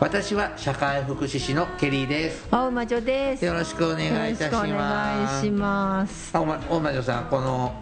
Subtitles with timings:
[0.00, 2.46] 私は社会福祉士のケリーです。
[2.52, 3.44] 青魔女です。
[3.44, 6.32] よろしくお願いいたします。
[6.32, 6.56] 大魔
[6.92, 7.74] 女さんこの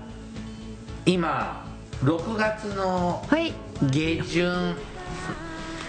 [1.05, 1.63] 今
[2.03, 3.53] 6月のはい。
[3.91, 4.75] 下旬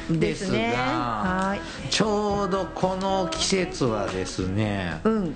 [0.10, 0.74] ですがね。
[0.76, 1.90] はい。
[1.90, 5.36] ちょうどこの季節はですねうん。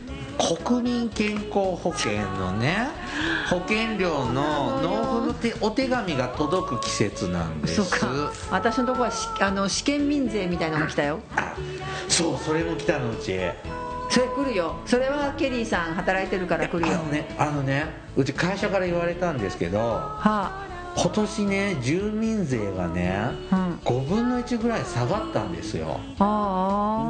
[0.65, 2.87] 国民健康保険のね
[3.49, 7.83] 保険料の納付の手お手紙が届く季節なんです。
[7.83, 8.31] そうか。
[8.49, 11.19] 私のところはしあの試験民税みたいなのが来たよ。
[11.35, 11.55] あ
[12.07, 13.39] そうそれも来たのうち
[14.09, 14.75] それ来るよ。
[14.85, 16.93] それはケリーさん働いてるから来るよ。
[16.93, 17.85] あのねあのね
[18.15, 23.71] うち会社から言われたんですけどは今年ね住民税がねあうん。
[23.83, 25.99] 5分の1ぐらい下がったんですよ、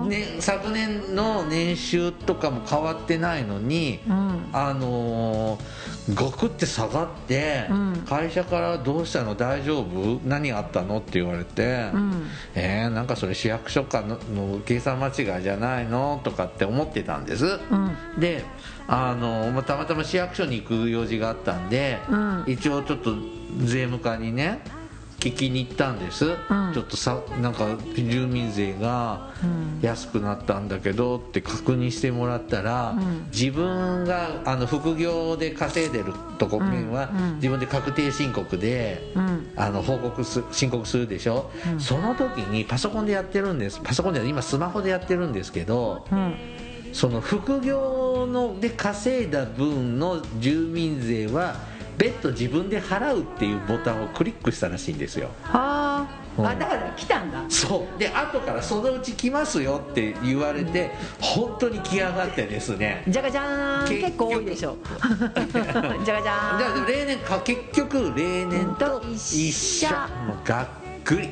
[0.08, 4.32] ね、昨年の年収とかも変わってないのにうん。
[4.54, 8.04] あのー、ガクって下がって、うん。
[8.06, 9.36] 会社から「どうしたの？
[9.36, 10.20] 大丈夫？
[10.26, 12.28] 何あったの?」って言われて「うん。
[12.56, 18.20] えー、なんかそれ市役所かのの計算間違いじゃないの?」とかって思ってたんです、うん。
[18.20, 18.44] で
[18.94, 22.44] あのまあたまたま市役所に行く用事があったんで、うん。
[22.46, 23.16] 一応ちょっと
[23.64, 24.60] 税務課にね
[25.18, 26.28] 聞きに行ったんです、ん。
[26.74, 29.80] ちょっとさなんか住民税がうん。
[29.82, 33.28] 安くなったんだけどって確認してもらったら、うん。
[33.34, 39.54] 自分があの副業で稼いでるとこ面は、自分で確定申告で、うん。
[39.56, 41.80] あの報告す申告するでしょ、うん。
[41.80, 43.80] その時にパソコンでやってるんです。
[43.82, 46.36] パソコンで今スマホでやってるんですけどうん
[46.94, 51.56] その副業ので稼いだ分の住民税は
[51.98, 55.30] 別途自分で払うっていうボタンをクリックしたらしいんですよ。
[55.44, 56.08] はあ、
[56.38, 56.48] うん。
[56.48, 57.44] あだから来たんだ。
[57.48, 58.00] そう。
[58.00, 63.04] で後からそのうち来ますよって言われて本当に来やがってですね。
[63.08, 64.78] じゃがじゃーん結構多いでしょ。
[64.84, 69.90] じゃがじゃーんじゃあ例年か結局例年と一緒。
[70.26, 70.68] もうがっ
[71.04, 71.30] くり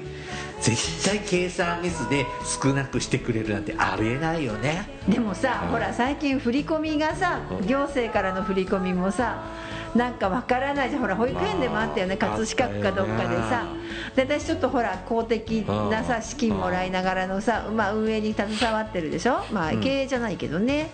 [0.62, 2.26] 絶対計算ミスで
[2.62, 4.88] 少なくしてくれるなんてありえないよね。
[5.08, 5.70] でもさ、うん。
[5.70, 7.68] ほら最近振り込みがさうん。
[7.68, 9.44] 行政からの振り込みもさ
[9.96, 11.02] なんかわからないじゃん。
[11.02, 13.66] ほら保育園でもあったよねまあ葛飾区かどっかでさ。
[14.16, 19.46] で私ちょっとほら公的なうんさ資金もらいながらのさ、まあ、運営に携わってるでしょ。
[19.52, 19.82] まあうん。
[19.82, 20.90] 経営じゃないけどね、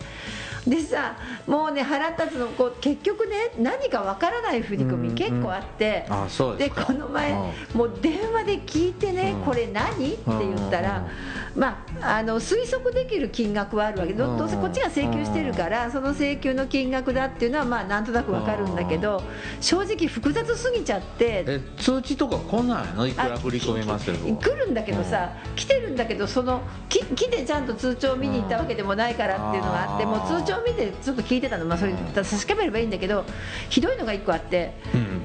[0.67, 1.15] でさ
[1.45, 7.77] もうね腹立つのこう結局ね何かわからない振り込み結構あって、あそうでこの前、うん。
[7.77, 9.41] もう電話で聞いてね、うん。
[9.41, 10.13] これ何？
[10.13, 11.07] って言ったら、
[11.55, 19.21] まあ、あの推測できる金額はあるわけどうんどうせこっちが請求してるからその請求の金額だっていうのはまあなんとなくわかるんだけど
[19.61, 23.07] 正直複雑すぎちゃってえ通知とか来ないの？
[23.07, 24.15] いくら振り込みますよ。
[24.15, 33.25] 来るんだけどさ来てるんだけどそのき来てちゃんと通帳見に行ったわけでもないからっていうのがあってうんもう通帳見てちょっと聞いてたの、まあ、それ確かめればいいんだけど
[33.69, 34.73] ひどいのが1個あって。
[34.93, 35.21] うん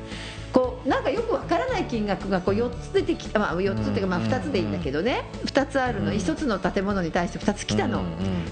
[0.52, 5.22] こうなんかよくわからない金額がこう4つ出てきた、まあ、4つっていうかまあうん2つでいいんだけどね。
[5.44, 6.10] 2つあるの。
[6.10, 8.02] うん1つの建物に対して2つ来たの。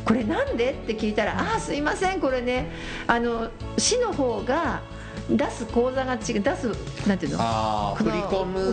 [0.05, 0.71] これなんで？
[0.71, 2.71] って聞いたら「ああすいませんこれね。
[3.09, 4.83] あの市の方が
[5.31, 6.69] 出す口座が違う出す
[7.07, 7.39] なんていうの？
[7.41, 8.59] ああ振り込む。
[8.59, 8.73] む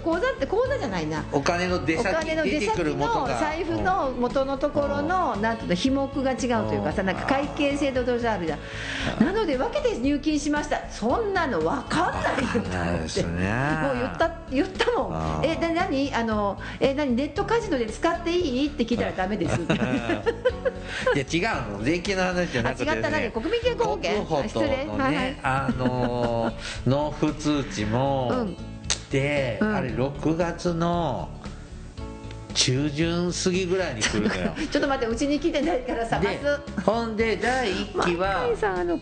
[0.00, 1.24] 口座って口座じゃないな。
[1.32, 7.06] お金の出お先金の出先の財布の元のところのなんていうの費目が違うというかさうん。
[7.06, 9.24] なんか会計制度としてあるじゃん。
[9.24, 10.88] なので分けて入金しました。
[10.90, 12.68] そんなの分かんないよって。
[12.68, 13.52] ないですね。
[13.82, 15.44] もう言った言ったもん。
[15.44, 16.14] えで何？
[16.14, 17.16] あのえ何？
[17.16, 18.68] ネットカジノで使っていい？
[18.68, 19.60] って聞いたらダメです。
[21.14, 21.82] いや違うの。
[21.82, 23.10] 税金の話じゃなくて、ね、あ違った。
[23.10, 23.30] 何？
[23.32, 24.24] 国民健康保険？
[24.48, 24.84] 失礼。
[24.84, 25.24] のはいはい。
[25.24, 26.52] ねあのー
[26.86, 28.56] 納付通知もうん。
[28.88, 29.74] 来て、うん。
[29.74, 31.28] あれ6月の
[32.56, 34.54] 中旬過ぎぐらいに来るのよ。
[34.72, 36.82] ちょっと待ってうちに来てないからさまでず。
[36.82, 38.48] ほんで第1期は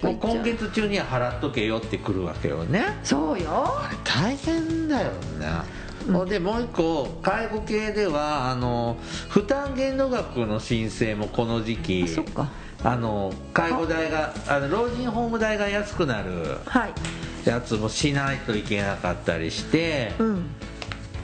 [0.00, 2.98] 今月中には払っとけよって来るわけよね。
[3.04, 3.80] そうよ。
[3.80, 5.46] あれ大変だよね、
[6.12, 8.96] ほんでもう一個介護系ではあの
[9.28, 12.48] 負担限度額の申請もこの時期あそっか
[12.84, 14.60] あの介護代があ。
[14.60, 16.58] の老人ホーム代が安くなる。
[16.66, 16.92] はい。
[17.48, 20.46] やつもしないといけなかったりして、うん。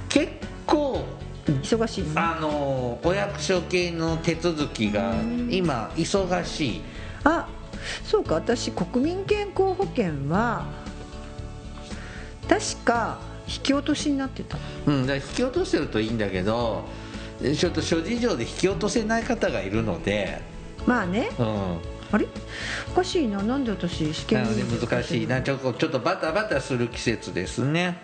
[0.08, 0.32] 結
[0.66, 1.04] 構
[1.46, 2.12] 忙しいのね。
[2.16, 5.14] あのお役所系の手続きが
[5.50, 6.82] 今忙しい。
[7.24, 7.46] あ
[8.04, 8.36] そうか。
[8.36, 10.64] 私国民健康保険は
[12.48, 14.56] 確か引き落としになってた。
[14.86, 16.84] うん、だ引き落としてるといいんだけど
[17.56, 20.40] ちょっと諸事情で引き落とせない方がいるので、
[20.90, 21.30] まあね。
[21.38, 21.78] うん、
[22.10, 22.26] あれ？
[22.90, 23.40] おかしいな。
[23.40, 25.40] なんで私試験なの難しいな。
[25.40, 27.96] ちょっとちょっとバタバタする季節ですね。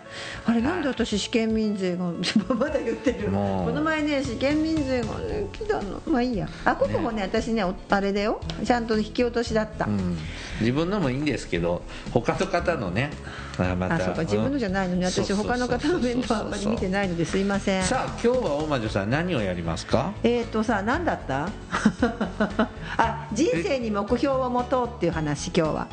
[0.45, 2.05] あれなんで私試験民税が
[2.55, 3.27] まだ言ってる。
[3.27, 6.01] この前ね試験民税がね来たの。
[6.07, 6.47] まあいいや。
[6.63, 7.23] あここもね。
[7.23, 8.39] 私ねおあれだよ。
[8.63, 10.17] ちゃんと引き落としだった、うん。
[10.61, 11.81] 自分のもいいんですけど
[12.11, 13.11] 他の方のね
[13.59, 13.95] あまた。
[13.95, 17.37] あそうか自分のじゃないのに私他の方の面倒はあんまり見てないのです。
[17.37, 20.13] いませんさあ今日は大魔女さん何をやりますか？
[20.23, 21.49] えーとさ何だった？
[22.97, 25.87] あ人生に目標を持とうっていう話今日は。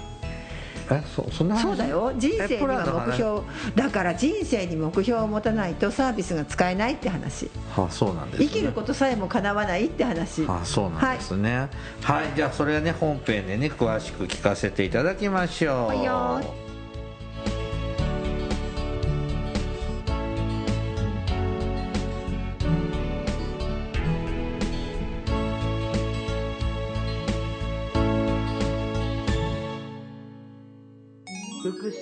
[0.90, 1.62] えそそんな話？
[1.62, 2.12] そうだよ。
[2.18, 3.40] 人生には目標。
[3.74, 7.50] だから人生に目標を持たないとサービスが使えないって話。
[7.74, 10.44] あそうなんです、ね、生きることさえも叶わないって話。
[10.46, 11.68] あそうなんですね。
[12.02, 15.86] はい、じゃあそれはね本編でね詳しく聞かせていただきましょう。
[15.86, 16.63] はいよ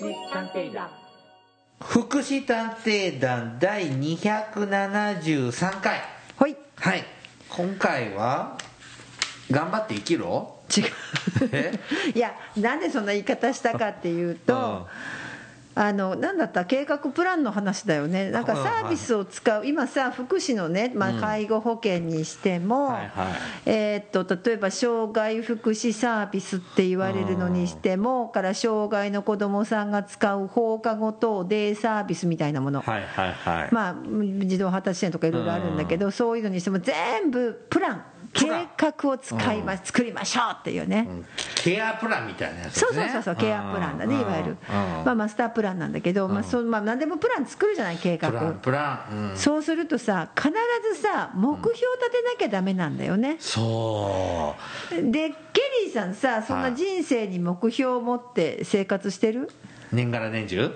[0.02, 0.90] 祉探偵団
[1.81, 6.00] 福祉探偵団第273回。
[6.37, 6.56] ほい。
[6.76, 7.04] はい。
[7.49, 8.56] 今回は
[9.50, 10.56] 頑張って生きろ？
[10.75, 10.84] 違う。
[11.52, 11.72] え？
[12.14, 14.88] いやなんでそんな言い方したかっていうと
[15.74, 16.64] あのなんだった？
[16.64, 18.30] 計画プランの話だよね。
[18.30, 19.66] なんかサービスを使う。
[19.66, 23.32] 今さ福祉のね、まあ、介護保険にしても、はいはい。
[23.66, 33.96] えーっと例えば障害福祉サービスって言われるのにしてもから障害の子どもさんが使う放課後等デイサービスみたいなもの、はいはいはい、まあ、
[34.44, 41.26] 児童発達支援とかいろいろあるんだけど、そういうのにしても全部プラン計画を使いま、作りましょうっていうね、うん。
[41.56, 44.56] ケアプランみたいなやつそうそうそうそうケアプランだねいわゆる、
[45.05, 48.31] まあ、マスタープランなんだけど、まあそうまあ、何でもプラン作るじゃない計画。
[48.31, 50.50] プランプラン、うん、そうするとさ必
[50.94, 54.56] ずさ目標立てなきゃダメなんだよね、そ
[54.90, 54.94] う。
[55.12, 59.50] でケリーさんさそんな人生に目標を持って生活してる、
[59.93, 60.73] 年がら年中？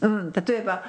[0.00, 0.84] うん、例えば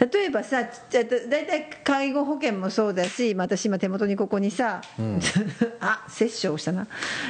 [0.00, 1.06] 例えばさ大
[1.46, 4.80] 体介護保険もそうだし、まあ私今手元にここにさ、
[5.80, 6.86] あ殺生したな、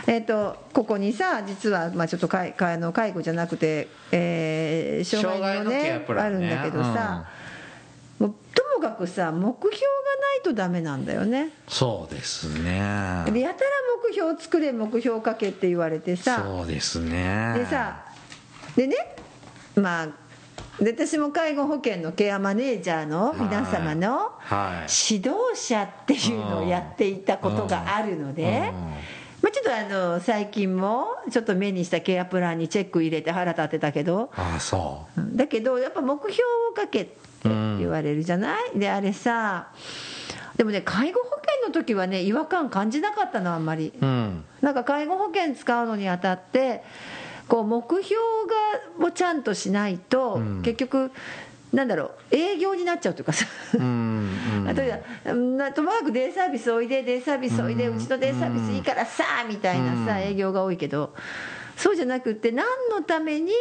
[0.06, 6.04] えっとここにさ実はまあちょっと介あの介護じゃなくて、えー障害のねね。
[6.16, 7.26] あるんだけどさ、
[8.20, 11.50] もうともかくさ目標がないとダメなんだよね。
[11.66, 13.24] そうですね。
[13.32, 13.70] でやたら
[14.06, 16.40] 目標を作れ目標をかけって言われてさ。
[16.44, 17.54] そうですね。
[17.56, 18.04] でさ
[18.76, 18.96] でね
[19.74, 20.08] まあ
[20.80, 25.14] で私も介護保険のケアマネージャーの皆様のはい。
[25.14, 28.72] 指導者っていうのをやっていたことがあるので、
[29.42, 35.20] まあ、ちょっとあの最近もちょっと目にしたケアプランにチェック入れて腹立ってたけどああそう。
[35.20, 35.36] ん。
[35.36, 39.68] だけどやっぱ目標をかけって言われるじゃない、であれさ
[40.56, 43.92] でもね介護保険の時はね違和感感じなかったのあんまり。
[44.00, 44.44] ううん。
[44.62, 46.82] なんか介護保険使うのにあたって
[47.50, 48.14] こう目標
[49.00, 50.62] がをちゃんとしないと、うん。
[50.62, 51.10] 結局
[51.72, 53.44] なんだろう営業になっちゃうというかさ。
[53.74, 54.64] うんうん。
[54.74, 61.12] 例えばなともかくデイサービスおいでデイサービスおいで、うちのデイサービスいいからさみたいなさ、営業が多いけど
[61.76, 63.52] そうじゃなくって何のために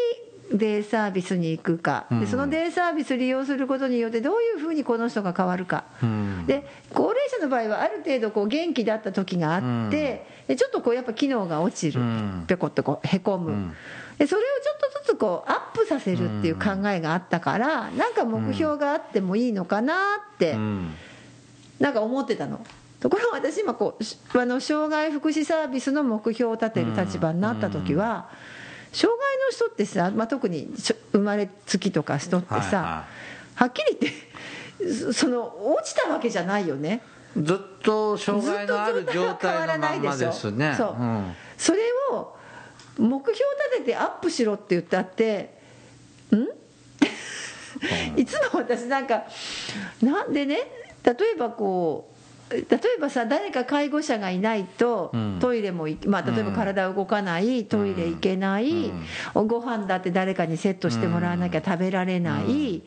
[0.51, 6.45] デイサービスに行くか、でそのデイサービス利用することによってどういうふうにこの人が変わるか、うん。
[6.47, 12.45] で高齢者の場合はある程度こう元気だった時があって、でちょっとこうやっぱ機能が落ちる、うん。
[12.47, 13.75] ぴょこっとこうへこむ、ん。
[14.17, 19.93] でそれをちょっとずつこうアップさせるっていう考えがあったから、なんか目標があってもいいのかな
[20.33, 20.93] って、うん。
[21.79, 22.59] なんか思ってたの。
[22.99, 28.29] ところが私今こうしあの障害福祉サービスの目標を立てる立場になった時は、
[28.91, 30.67] 障害の人ってさ、まあ、特に
[31.11, 33.05] 生まれつきとか人ってさ、はいは
[33.55, 37.01] はっきり言ってそその落ちたわけじゃないよね。
[37.37, 41.35] ずっと障害のある状態のまんまらないでしょですねそう、ん。
[41.57, 41.79] それ
[42.11, 42.35] を
[42.97, 45.59] 目標立ててアップしろって言ったって
[46.31, 46.47] ん。
[48.19, 49.23] いつも私なんか
[50.01, 50.55] なんでね
[51.03, 52.08] 例えばこう
[52.49, 55.37] 例えばさ誰か介護者がいないとうん。
[55.39, 58.91] トイレもまあ、例えば体動かない、トイレ行けない、
[59.33, 62.81] ご飯だって誰かにセットしてもらわなきゃ食べられない、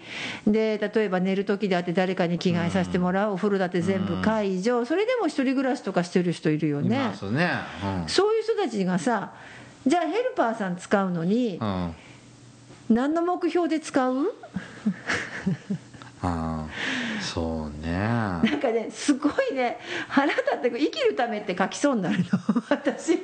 [0.47, 7.13] で例えば寝る時だって誰かに着替えさせてもらう、お風呂だって全部解除、それでも一人暮らしとかしてる人いるよいね。
[7.17, 9.33] そういう人たちがさ
[9.87, 11.95] じゃあヘルパーさん使うのにうんうん。
[12.91, 14.35] 何の目標で使う
[16.21, 18.41] あーそうね
[18.73, 22.25] ねすごいね腹立って生きるためって書きそうになるの。
[22.71, 23.19] 私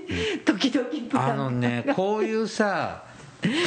[0.45, 3.05] 時々プランあのねこういうさ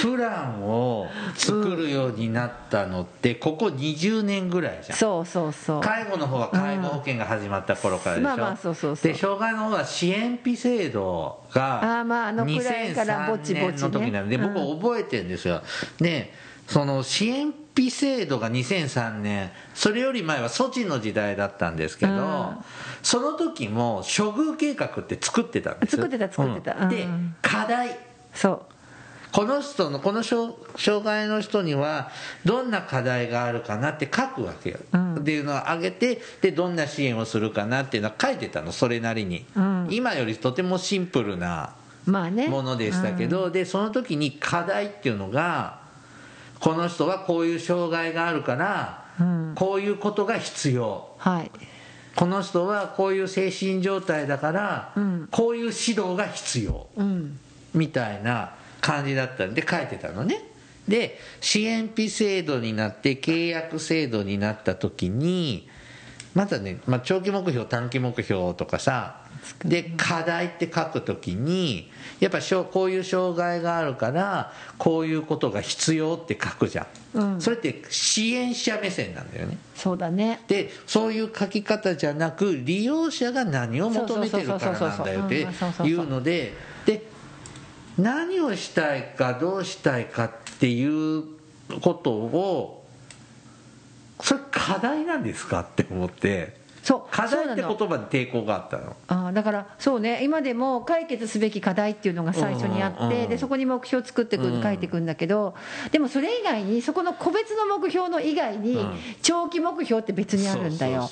[0.02, 4.98] プランを作るようになったのってここ20年ぐらいじゃん。
[4.98, 5.82] そうそうそう。
[5.82, 9.12] 介護の方は介護保険が始まった頃からでしょ、まあまあそうそうそう。
[9.14, 13.68] で障害の方は支援費制度があーまああのくらいからぼちぼちね。
[13.70, 14.78] 2003年の時なんで僕うん。
[14.78, 15.62] 覚えてるんですよ。
[16.00, 16.34] で
[16.68, 22.58] その支援費制度が2003年それより前は措置の時代だったんですけど、うん。
[23.02, 25.96] その時も処遇計画って作ってたんです。
[25.96, 26.76] 作ってた作ってた。
[26.84, 26.90] うん。
[26.90, 27.36] でうん。
[27.42, 27.98] 課題。
[28.34, 28.62] そう。
[29.32, 32.12] この人のこの障障害の人には
[32.44, 35.16] どんな課題があるかなって書くわけよ、うん。
[35.16, 38.74] っていうのを挙げてでどんな支援をするかなっていうのは書いてたの。
[38.74, 39.88] それなりに、うん。
[39.90, 41.74] 今よりとてもシンプルな
[42.06, 42.48] まあね。
[42.48, 45.81] ものでしたけど、でその時に課題っていうのが
[46.62, 49.54] この人はこういう障害があるから、うん。
[49.56, 51.10] こういうことが必要。
[51.18, 51.52] はい。
[52.16, 55.28] この人はこういう精神状態だから、うん。
[55.32, 56.88] こういう指導が必要。
[56.96, 57.40] うん。
[57.74, 60.52] みたいな感じだったんで書いてたのね。
[60.88, 65.68] で支援費制度になって契約制度になった時に
[66.34, 69.18] まだね、まあ、長期目標短期目標とかさ
[69.66, 77.42] で課題って書く時にやっぱしょこういう障害があるからこういうことが必要って書くじゃん、うん。
[77.42, 79.58] それって支援者目線なんだよね。
[79.76, 80.42] そうだね。
[80.48, 85.48] でそういう書き方じゃなく利用者が何を求めてるからなんだよって
[85.88, 86.54] いうので
[86.86, 87.06] で
[87.98, 91.24] 何をしたいかどうしたいかっていう
[91.82, 92.86] ことを
[94.22, 98.96] それ課題なんですかって思ってそう課題って言葉に抵抗があったの？
[99.08, 104.64] あーだからそうね今でも解決すべき課題っていうのが最初にあって、うんうんうんでそこに目標を作ってくうん。
[104.64, 105.54] 書いていくんだけど
[105.92, 108.94] でもそれ以外にそこの個別の目標の以外にうん。
[109.22, 111.10] 長期目標って別にあるんだよ。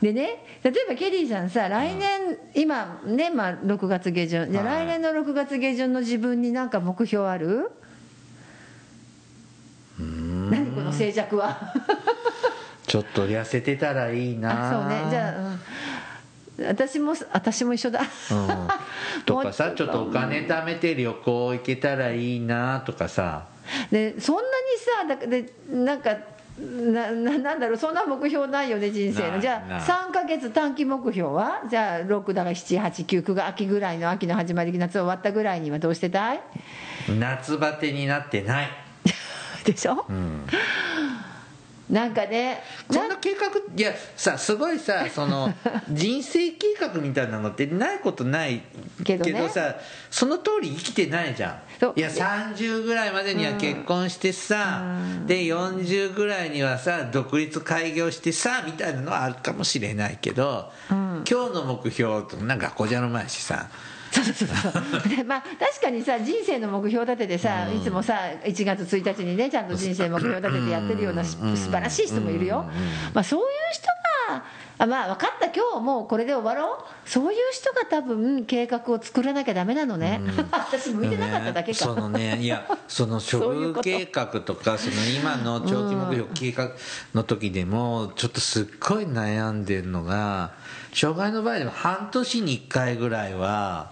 [0.00, 4.50] でね例えばケリーさんさ来年、今ね、まあ、6月下旬。
[4.50, 4.86] じゃあはい。
[4.86, 7.70] 来年の6月下旬の自分に何か目標ある？
[10.50, 11.72] 何この静寂は？
[12.92, 14.68] ちょっと痩せてたらいいな。
[14.68, 15.02] あそうね。
[15.08, 16.66] じゃあ、うん。
[16.66, 18.00] 私も私も一緒だ。
[18.00, 18.04] うん、
[19.24, 20.02] とかさちょっと。
[20.02, 23.44] お金貯めて旅行行けたらいいなとかさ。
[23.90, 26.14] でそんなにさだでなんか
[26.60, 27.76] なななんだろう。
[27.78, 29.40] そんな目標ないよね人生の。
[29.40, 31.62] じゃあない3か月短期目標は？
[31.70, 36.40] じゃあ6だから789が秋ぐらいの秋の始まり夏終わったぐらいにはどうしてたい？
[37.18, 38.68] 夏バテになってない、
[39.64, 40.04] でしょ？
[40.10, 40.46] うん
[41.90, 45.52] なんかねそんな計画いやさすごいさその
[45.90, 48.62] 人生計画みたいなのってないことない
[49.04, 49.48] けどね。
[49.48, 49.76] さ
[50.10, 51.98] その通り生きてないじゃん。
[51.98, 54.82] いや30ぐらいまでには結婚してさ、
[55.26, 63.68] で40ぐらいにはさ独立開業してさみたいなのはあるかもしれないけど、今日の目標となんか学校じゃの前しさ
[64.12, 68.14] そうそうそうでまあ確かにさ人生の目標立ててさ、いつもさ
[68.44, 71.56] 1月1日にねちゃんと人生目標立ててやってるようなしうん。
[71.56, 72.64] 素晴らしい人もいるよ、
[73.14, 73.86] まあ、そういう人
[74.28, 74.44] が
[74.78, 77.08] あまあ分かった今日もうこれで終わろう？
[77.08, 83.88] そういう人が多分計画を作らなきゃダメなのね、 私向いてなかっただけか、そのねいやその 処そういうこと。
[83.88, 86.72] 遇計画とかその今の長期目標計画
[87.14, 90.52] の時でもちょっとすっごい悩んでるのが
[90.92, 93.88] 障害の場合でも半年に1回ぐらいは、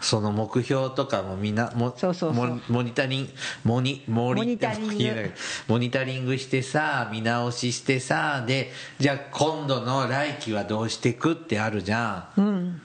[0.00, 2.46] その目標とかもみんなもそうそうそう。
[2.46, 3.32] モモニタリング
[3.64, 5.32] モニモモニタリング。
[5.68, 12.82] モニ タリングしてさ見直ししてさでじゃあ今度の来期はどうしていくってあるじゃん、うん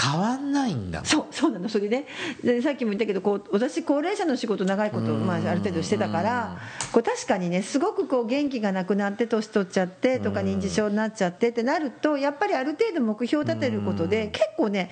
[0.00, 2.06] 変わんないんだそうそうなのそれで
[2.44, 6.58] でさっきも言ったけどこう私高齢者の仕事長いこと、まあ、ある程度してたから
[6.92, 14.90] こう確かにねすごくこう元気がなくなって年取っちゃってとか認知症になっちゃってってなるとやっぱりある程度目標を立てることで結構ね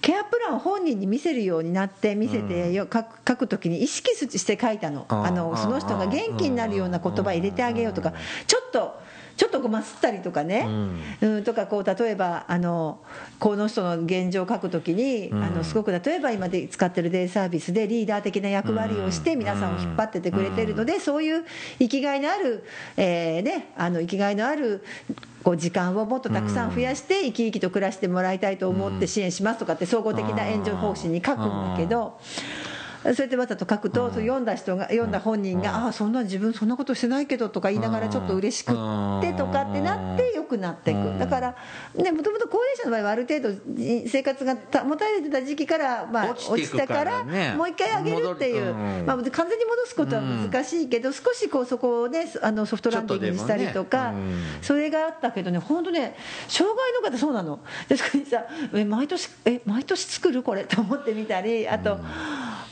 [0.00, 5.06] ケアプランを本人に見せるようになって見せてよ書く書く時に意識して書いたの。
[5.08, 8.12] あのその人が元気になるような言葉入れてあげようとか
[8.46, 9.00] ちょっと
[9.36, 10.66] ちょっとごますったりとかね、
[11.20, 13.00] うん、とかこう例えばあの
[13.38, 21.44] この人の現状を書くときに、あのすごく例えば今で使ってるデイサービスでリーダー的な役割をして皆さんを引っ張っててくれてるので、そういう
[21.78, 22.64] 生きがいのある、
[22.96, 24.84] えーね、あの生きがいのある
[25.42, 32.18] こう時間をもっとたくさん増やして生き生きと暮らしてもらいたいと思って支援しますとかって総合的な援助方針に書くんだけど。
[32.20, 32.73] そう
[33.04, 41.56] やってわざと書くと、読んだ人が読んだ本人が、ああそんな自分そんなことしてないけどとか言いながらちょっと嬉しくってとかってなって良くなっていくだから
[41.94, 43.54] ねもともと高齢者の場合はある程度
[44.08, 47.24] 生活が保たれてた時期から、まあ、落ちたから
[47.56, 54.12] もう一回上げるっていう、まあ、完全に戻すことは難しいけど、少しこうそこをねあのソフトランディングにしたりとか、
[54.62, 56.16] それがあったけどね本当ね
[56.48, 57.60] 障害の方そうなの。
[57.88, 61.98] でそこにさえ毎年え毎年作るこれと思ってみたりあと、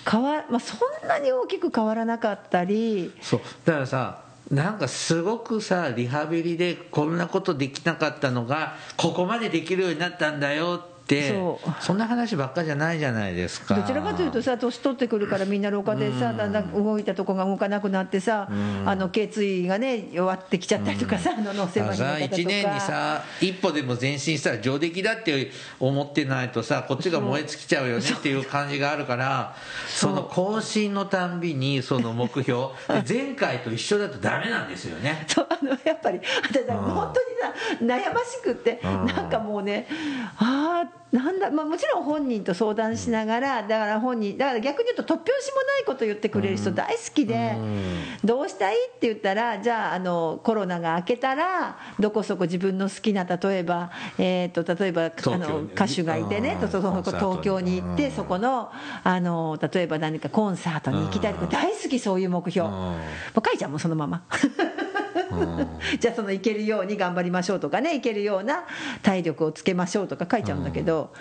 [0.08, 3.12] 変わ、まあ、そんなに大きく変わらなかったり。
[3.20, 3.40] そう。
[3.64, 11.70] だからさなんかすごくさリハビリでこんなことできなかったのがここまでできるようになったんだよってそう。
[11.80, 13.74] そんな話ばっかじゃないじゃないですか。
[13.74, 18.48] どちらかというとさ年取ってくるからみんな老化でさだんだん動いたとこが動かなくなってさ
[18.86, 21.92] あの頸椎がね弱ってきちゃったりとかさあのの方とか。
[21.92, 29.54] 1年にさ一歩でも前進したら上出来だって思ってないとさこっちが燃え尽きちゃうよねっていう感じがあるから
[29.88, 32.68] その更新のたんびにその目標。
[32.88, 35.24] で 前回と一緒だとダメなんですよね。
[35.28, 39.06] そうあのやっぱり私は本当にさ悩ましくってうん。
[39.06, 39.86] なんかもうね
[40.38, 47.54] ああなんだ、まあ、もちろん本人と相談しながらだから本人だから逆に言うと突拍子もないこと言ってくれる人大好きで
[48.24, 48.76] どうしたい？
[48.88, 58.70] って言ったらじゃああのコロナが明けたらどこそこ自分の好きな例えば、えー、と例えばあの歌手がいてね東京に行ってそこの
[59.04, 62.66] あの例えば何かコンサートに行きたいとか大好きそういう目標。
[62.66, 62.74] うん。
[62.74, 62.96] も
[63.54, 64.24] うちゃうもんそのまま
[65.98, 68.64] じゃあその行けるように頑張りましょうとかね行けるような
[69.02, 71.12] 体力をつけましょうとか書いちゃうんだけど、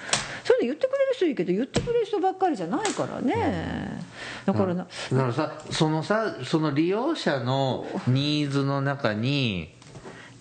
[0.43, 4.03] それで言ってくれる人いいけど言ってくれる人ばっかりじゃないからね、
[4.45, 9.73] だからな、だからさそのさその利用者のニーズの中に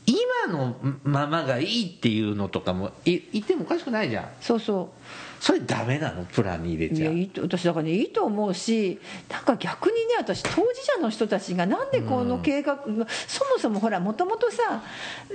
[0.06, 4.28] 今のままがいいっていうのとかもい言ってもおかしくないじゃん。
[4.40, 4.90] そうそ
[5.40, 6.26] それダメなの？
[6.26, 7.14] プランに入れちゃう。
[7.14, 10.58] やいいと私だからねいいと思うしなんか逆にね私当事
[10.96, 12.78] 者の人たちがなんでこの計画、
[13.26, 14.82] そもそもほらもともとさ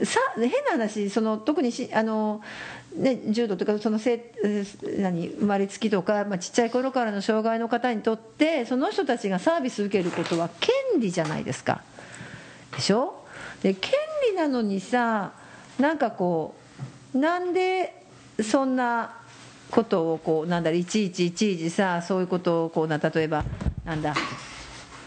[0.04, 2.42] さ変な話その特にしあの
[2.96, 11.82] ね、重度とかそのせえー何生まれつきとか、まあ、ちっちゃい頃からの障害の方にとってその人たちがサービス受けることは権利じゃないですか。
[12.74, 13.26] でしょ？
[13.64, 13.92] で権
[14.32, 15.34] 利なのにさ
[15.80, 16.56] なんかこ
[17.14, 18.06] うなんで
[18.42, 19.18] そんな
[19.72, 23.44] ことをこうなんだろういちいちいちいちさそういうことをこうな例えば
[23.84, 24.14] なんだ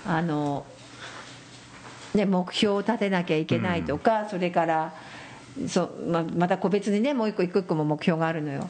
[0.06, 0.66] あの、
[2.14, 4.94] ね、目標を立てなきゃいけないとか、それから
[5.66, 8.68] そうままた個別にねもう一個一個一個も目標があるのよ、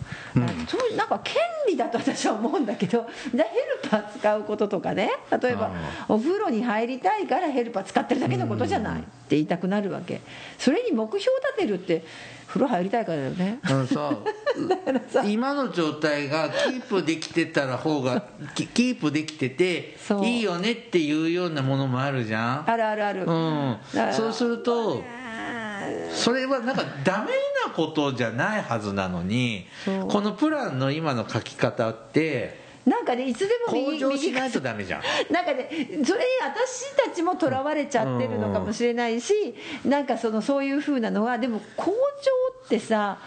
[0.67, 1.37] そうなんか権
[1.69, 5.11] 利だと私は思うんだけどじヘルパー使うこととかね
[5.43, 5.71] 例えば
[6.09, 10.21] お風呂に入りたいからヘルパー使ってるだけのことじゃないって言いたくなるわけ。
[10.59, 12.05] それに目標立てるって
[12.49, 13.61] 風呂入りたいからだよね。
[15.29, 18.23] 今の状態がキープできてたら方が
[18.55, 22.71] キキープできてていいよねっていうようなものもあるじゃん。
[22.71, 23.77] あるあるある、うん。
[24.13, 25.05] そうすると
[26.11, 27.27] それはなんかダメ
[27.67, 29.67] なことじゃないはずなのに
[30.09, 35.03] このプランの今の書き方ってなんかねいつでも向右上しないと右ダメじゃん。
[35.33, 36.05] なんかねそれに
[36.43, 39.35] 私たちもとらわれちゃってるのかもしれないし、
[39.85, 41.93] なんかそのそういうふうなのはでも向上
[42.65, 43.19] ってさ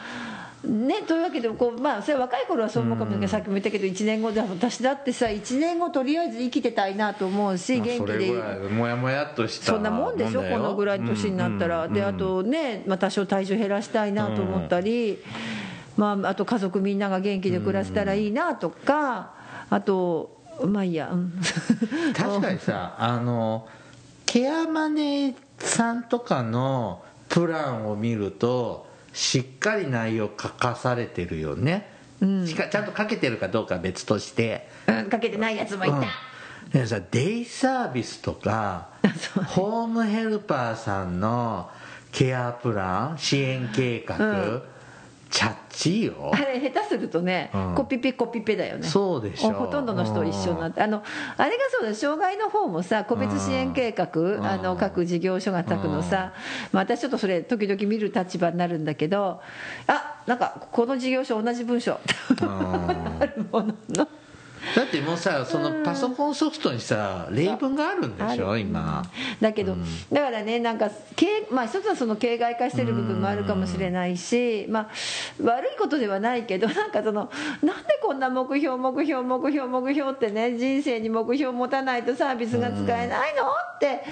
[0.64, 3.28] ね、というわけでこう、まあ、それは若い頃はそう思うかもしれない。
[3.28, 8.32] けど、さっきも言ったけど1年後で私だってさ1年後とりあえず生きてたいなと思うし元気で。
[8.70, 10.44] もやもやっとしたそんなもんでしょ？
[10.44, 11.94] このぐらいの年になったら、うん。
[11.94, 15.18] であとね、まあ、多少体重減らしたいなと思ったり、
[15.98, 19.34] まあ、あと家族みんなが元気で暮らせたらいいなとか
[19.72, 21.34] あとまあいいや、うん。
[22.14, 23.68] 確かにさ あの
[24.26, 31.90] ケアマネさんとかのプランを見るとしっかり内容書かされてるよね、
[32.46, 34.70] しかちゃんと書けてるかどうかは別として。
[34.88, 36.06] うんかけてないやつもいた、うん。
[36.72, 38.90] でさデイサービスとか
[39.48, 41.70] ホームヘルパーさんの
[42.12, 44.64] ケアプラン支援計画、うん
[45.32, 46.32] チャッチいよ。
[46.34, 47.76] あれ下手するとね、うん。
[47.76, 48.88] コピペコピペだよね。
[48.88, 51.02] そうでしょほとんどの人一緒になってあの
[51.38, 54.46] あれがそうだ障害の方もさ個別支援計画ん。
[54.46, 56.34] あの各事業所が書くのさ、
[56.74, 59.42] まあ、私ちょっとそれ時々見る立場になるんだけど
[59.88, 61.98] あなんかこの事業所同じ文章。
[62.42, 64.08] あるものの
[64.76, 69.04] だってもうさそのパソコンソフトにさ例文があるんでしょ今。
[69.40, 69.76] だけど、
[70.12, 74.90] だからねなんか形まあ一つはその形骸化してる部分もあるかもしれないし、まあ
[75.44, 77.32] 悪いことではないけど なんかその
[77.64, 83.44] なんでこんな目標目標目標目標ってね人生に目標を持たないとサービスが使えないの？
[83.76, 84.04] って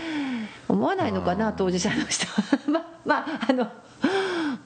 [0.67, 2.43] 思わないのかな当事者の人は。
[2.67, 3.67] まあまああの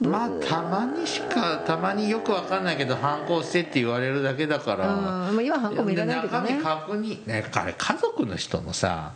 [0.00, 4.94] まあたまにしかたまによくわかんないけど反抗してって言われるだけだから。
[4.94, 5.02] うん。
[5.02, 6.56] まあ今反抗もいらないけどね。
[6.56, 9.12] 中身確認ねあれ家族の人のさ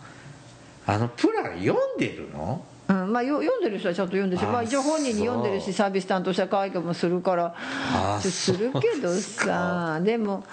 [0.87, 2.65] あのプラン読んでるの？
[2.89, 3.13] うん。
[3.13, 10.45] まあ、よ読んでる人はちゃんと読んでるしあまあ、一応本人に読んでるそしサービス担当者会議もするからあするけどさでも、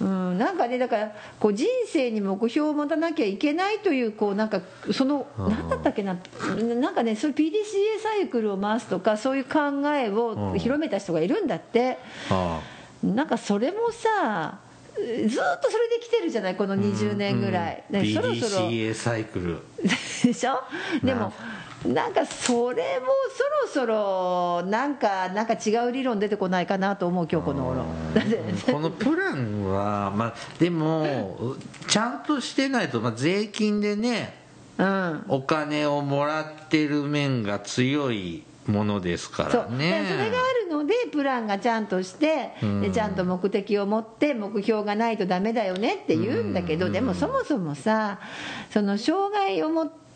[0.00, 6.16] うん、なんかねだからこう人生に目標を持たなきゃいけないというこうなんかその何だったっけな
[6.80, 7.52] なんかねそういう PDCA
[8.02, 9.58] サイクルを回すとかそういう考
[9.94, 11.98] えを広めた人がいるんだって。
[12.30, 12.60] あ
[13.02, 14.58] なんかそれもさ
[14.94, 15.26] ずっ
[15.62, 18.02] とそれで来てるじゃないこの20年ぐらい、うん。
[18.02, 18.68] ねそろそろ。
[18.68, 19.58] PDCA サイクル。
[19.82, 20.62] でしょ？
[21.02, 21.32] でも
[21.86, 23.06] なんかそれも
[23.72, 27.84] そろそろなんかなんか違う理論出てこないかなと思う今日この頃。
[28.70, 31.56] このプランは、まあ、でも
[31.88, 34.34] ちゃんとしてないと、まあ、税金でね
[34.76, 35.24] うん。
[35.28, 40.02] お金をもらってる面が強いものですからね。
[40.02, 42.82] でそれがあるのでプランがちゃんとしてうん。
[42.82, 46.92] でちゃんと目的を持って目標がないとダメだよねって言うんだけどうん。
[46.92, 48.18] でもそもそもさ
[48.70, 50.09] その障害を持って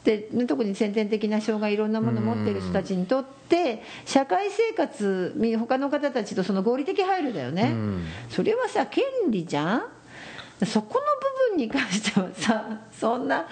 [0.46, 7.70] 特に先天的な障害いろんなものを持ってる人たちにとって社会生活み他の方たちとその合理的配慮だよね。
[7.72, 8.04] うん。
[8.28, 9.82] それはさ権利じゃん？
[10.66, 11.00] そこの
[11.50, 13.46] 部分に関してはさそんな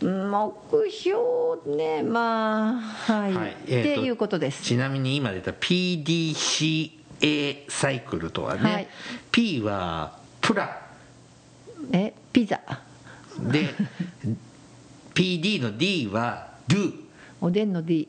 [0.00, 3.50] うん目標ねまあはい、はい。
[3.52, 4.62] っていうことです。
[4.62, 6.90] ちなみに今出た PDCA
[7.68, 8.88] サイクルとはね、はい。
[9.30, 10.80] P はプラ。
[11.92, 12.60] えピザ。
[13.38, 13.68] で
[15.14, 16.92] PD の D は Do
[17.40, 18.08] おでんの D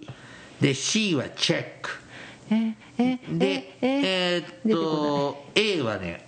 [0.60, 1.64] で C は Check
[2.50, 6.28] ええでええーっと A はね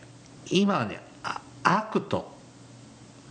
[0.50, 2.38] 今はねあアクト。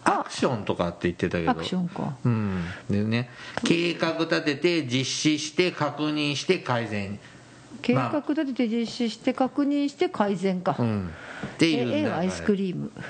[0.09, 1.51] アクションとかって言ってたけど。
[1.51, 2.17] アクションか。
[2.25, 2.63] うん。
[2.89, 3.29] でね
[3.65, 7.19] 計画立てて実施して確認して改善。
[7.83, 8.11] 計まあ。
[8.13, 11.11] 画立てて実施して確認して改善か、うん。
[11.55, 12.93] っていう A はアイスクリーム。
[12.97, 13.01] あ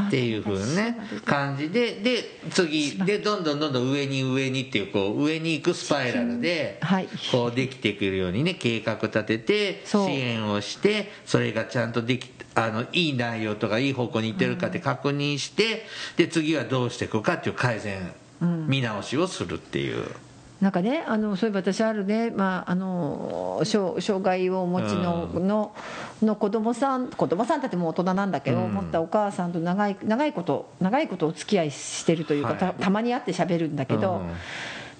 [0.00, 7.08] っていうふうなね感じでで次でどんどんどんどん上に上にっていうこう上に行くスパイラルではい。
[7.30, 20.04] こうできてくるようにね計画立てて支援をしてそれがちゃんとできあのいい内容とかいい方向にいってるかって確認してで次はどうしていくかっていう改善見直しをするっていう。
[20.62, 25.74] なんかねあのそういえば私あるね、まあ、あの障障害をお持ちの,、の
[26.22, 28.74] の子供さん子供さんたってもう大人なんだけど、うん。
[28.74, 32.58] 持ったお母さんと長い長いこと長いことお付き合いしてるというか、はい。
[32.58, 34.22] たたまに会って喋るんだけど、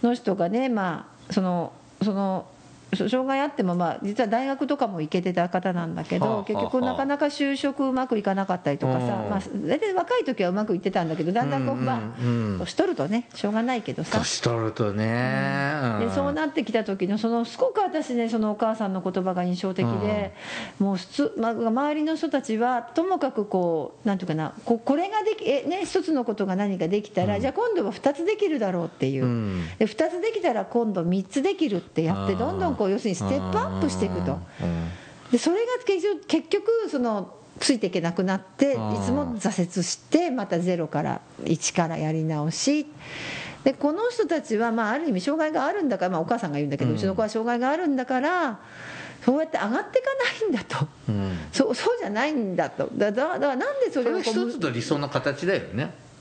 [0.03, 1.73] の人がねまあその
[2.03, 2.52] そのそ
[2.95, 9.07] 障害あっても、まあ、実は大学とかも行けてた方なんだけど、結局なかなか就職うまくいかなかったりとかさ、うん。
[9.31, 14.19] まあ、大体若い時はうまくいってたんだけどだんだんこう、まあうん年取るとねしょうがないけどさ。
[14.19, 20.35] 年取るとね、でそうなってきた時のそのすごく私ねそのお母さんの言葉が印象的で、
[20.79, 29.65] もう普通、まあ、周りの人たちはともかくこうなんていうかなここれができえ、ね、一つのことが何かできたら、じゃあ今度は2つできるだろうっていう、うん。
[29.79, 34.33] で2つできたら今度3つできるってやってどんどんこう要するにステップアップしていくと。
[34.33, 34.89] うん
[35.31, 42.87] でそれが結局結局そのついていけなくなっていつも挫折してまたゼロから1からやり直し。
[43.65, 48.61] でこの人たちはまあある意味障害があるんだから、まあ、お母さんが言うんだけど、うちの子は障害があるんだから
[49.25, 50.09] そうやって上がっていか
[50.43, 50.87] ないんだと。
[51.09, 51.39] うん。
[51.53, 52.91] そうそうじゃないんだと。
[52.93, 55.85] だだだからなんでそそれを一つの理想の形だよね。
[55.85, 56.12] うん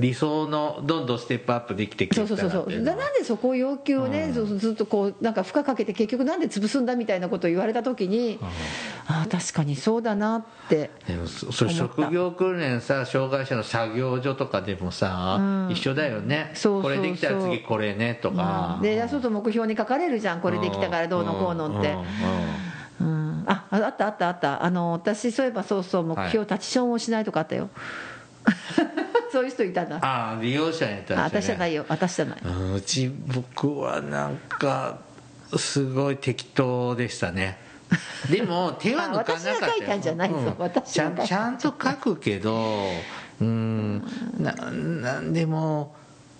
[0.00, 2.84] 理想のどんどんステップアップできてきてそうそうそうそう。
[2.84, 8.38] だなんでそこを要求をね、そうそうずっとこうなんか負荷かけて結局なんで潰すんだみたいなことを言われた時に、
[9.06, 15.70] ああ確かにそうだなってでもそそれ職業訓練さ障害者の作業所とかでもさ、うん。
[15.70, 16.50] 一緒だよね。
[16.54, 16.98] そうそうそう。
[16.98, 21.96] これできたら次これねとか、でそうすると目標に書かれるじゃんこれできたからどうのこうのって、
[23.00, 24.64] うん、あああったあったあった。
[24.64, 27.68] あの私そういえばそうそう目標タチションをしないとかあったよ、
[29.32, 29.96] そういう人いたな。
[29.96, 31.84] ああ利用者に対して、ね、あ私じゃないよ。
[31.88, 32.38] 私じゃない。
[32.76, 34.98] うち僕はなんか
[35.56, 37.58] すごい適当でしたね。
[38.30, 39.56] でも手は抜かなかったよ。
[39.56, 40.36] あ私が書いたんじゃないぞ。
[40.36, 40.54] うん。
[40.58, 41.08] 私ちゃ
[41.50, 42.86] んと書くけど
[43.40, 44.04] うん。
[44.38, 45.94] ななんでも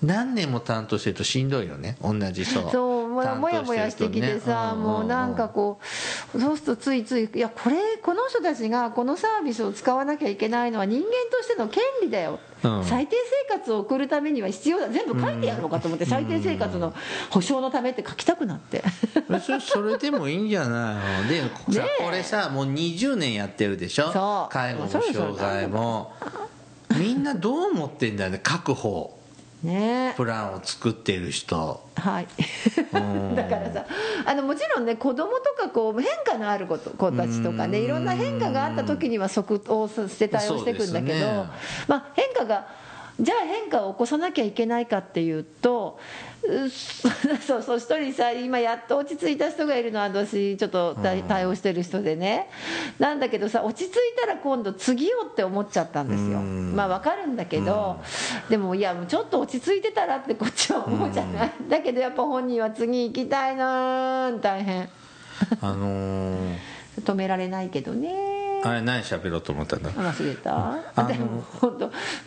[0.06, 1.96] 何年も担当してるとしんどいよね。
[2.02, 2.70] 同じそう。
[2.72, 5.78] そうもや担当もやもやしてきてさ、るとねもうなんかこ
[6.34, 12.84] うそうするとついついいやこれこの人たちがこのサービスを使わなきゃいけないのは人間としての権利だよ、うん。
[12.84, 13.16] 最低
[13.48, 14.88] 生活を送るためには必要だ。
[14.88, 16.92] 全部書いてやろうかと思って、最低生活の
[17.30, 18.82] 保障のためって書きたくなって。
[19.60, 21.28] それでもいいんじゃないの？
[21.28, 21.42] で
[22.00, 24.48] これさもう20年やってるでしょ？
[24.50, 26.12] 介護も障害も。
[26.96, 28.40] みんなどう思ってんだよね？
[28.42, 29.16] 各方
[29.64, 30.10] ね。
[30.12, 31.82] えプランを作ってる人。
[31.96, 32.26] はい。
[32.92, 33.34] うん。
[33.34, 33.86] だからさ
[34.26, 37.84] あのもちろんね子供とかこう変化のある子と子たちとかねうん。
[37.84, 41.44] いろんな変化があった時には即応して対応していくんだけど、ね。
[41.88, 42.68] まあ、変化が
[43.20, 46.00] じゃあ変化を起こさなきゃいけないかっていうとう
[47.46, 52.48] そうそう一人さ今やっと落ち着いた人がいるのは私ちょっと対対応してる人でね。
[52.98, 56.38] なんだけどさ落ち着いたら今度次よって思っちゃったんですよ。
[56.38, 56.76] うん。
[56.76, 57.98] まあわかるんだけど
[58.50, 61.52] でもいやもうちょっと落ち着いてたらってこっちは思うじゃない。
[61.68, 64.88] だけどやっぱ本人は次行きたいなー大変。
[65.60, 66.74] あのー。
[67.02, 68.14] 止められないけどね
[68.64, 69.90] あれ何喋ろうと思ったんだ？
[69.90, 70.56] あ忘れた
[70.96, 71.44] あの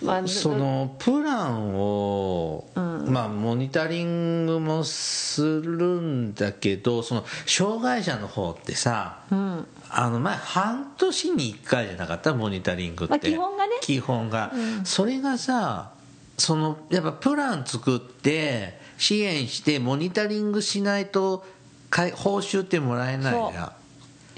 [0.03, 9.67] まあそのプランを、まあモニタリングもするんだけどその障害者の方ってさ、うん。
[9.89, 12.33] あの前半年に1回じゃなかった？
[12.33, 13.73] モニタリングって、まあ基本がね。
[13.81, 14.51] 基本が、
[14.83, 15.91] それがさ
[16.37, 21.45] そのやっぱプラン作って支援してモニタリングしないと
[21.89, 23.71] かい報酬ってもらえないじゃん。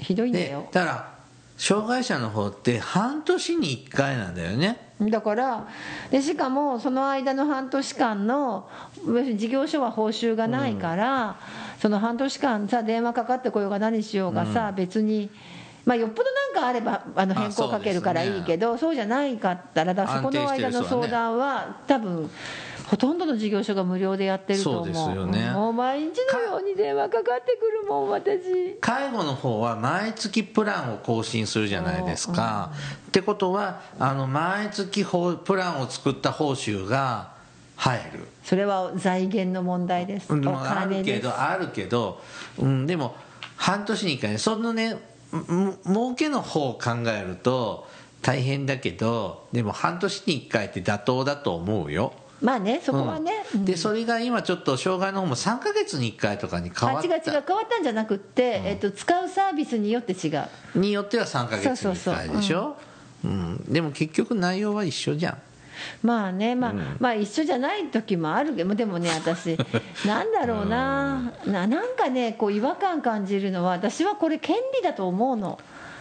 [0.02, 1.19] ひどいんだでよだから
[1.60, 4.78] 障害者の方って半年に1回なんだよね。
[4.98, 5.68] だから
[6.10, 8.66] でしかもその間の半年間の
[9.36, 11.36] 事業所は報酬がないから、
[11.78, 15.30] その半年間さ電話かかってこようが何しようがさ、別に。
[15.84, 22.30] まあ、よっぽどなんかあればあの変更かけるからいいけどそう,、じゃないかったらだそこの間の相談は多分
[22.90, 24.84] ほとんどの事業所が無料でやってると思う。
[24.86, 25.52] そうですよね。
[25.52, 28.74] もう毎日のように電話かかってくるもん私。
[28.80, 32.72] 介護の方は毎月プランを更新するじゃないですか、
[33.06, 37.30] ってことはあの毎月プランを作った報酬が
[37.76, 38.26] 入る。
[38.42, 40.26] それは財源の問題です。
[40.32, 42.20] あるけどあるけど、
[42.58, 43.14] うん、でも
[43.54, 44.98] 半年に1回ねそのね
[45.30, 47.86] も儲けの方を考えると
[48.20, 53.64] 大変だけどでも半年に1回って妥当だと思うよまあねそこはね、うん。
[53.64, 60.30] でそれが今ちょっと障害の方も3か月に1回とかに変わっあ違う違う変わったんじゃなくって、えっと、使うサービスによって違う。
[60.32, 62.76] たによっては3か月に1回でしょ？
[63.24, 63.64] うん。
[63.68, 65.38] でも結局内容は一緒じゃん。
[66.02, 69.56] まあねまあ、まあ一緒じゃない時もあるけどでもね私
[70.06, 71.32] なんだろうな。
[71.46, 75.58] ななんかねこう違和感感じるのは私はこれ権利だと思うの。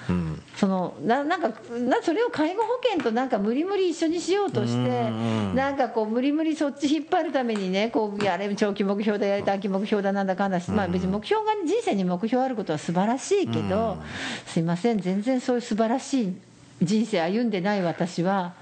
[0.10, 5.10] うんそのななんかなそれを介護保険となんか無理無理一緒にしようとして
[5.56, 13.98] なんかこう無理無理そっち引っ張るためにねこうやれ長期目標だやり短期目標だなんだかんだし、まあ、別に目標が人生に目標あることは素晴らしいけど、
[14.45, 16.34] すいません全然そういう素晴らしい
[16.82, 18.54] 人生歩んでない私は。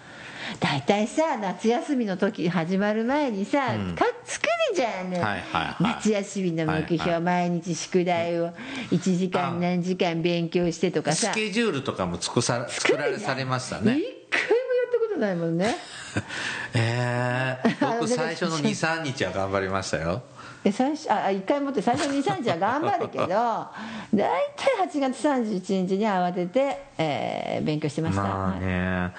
[0.59, 5.83] 大体さ夏休みの時始まる前にさ、か作るじゃん、はいはいはい。
[5.83, 8.51] 夏休みの目標、はいはい毎日宿題を。
[8.91, 11.31] 1時間何時間勉強してとかさ。
[11.31, 13.97] スケジュールとかも作さ作られされましたね。
[13.97, 15.75] 一回もやったことないもんね。
[16.73, 20.23] ええあの僕最初の23日は頑張りましたよ。
[20.63, 23.67] で最初あ1回持って最初の23日は頑張るけど 大
[24.13, 29.11] 体8月31日に慌てて、えー勉強してました、まあね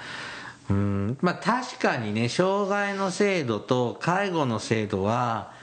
[0.69, 1.17] うん。
[1.21, 5.53] まあ確かにね障害の制度と介護の制度は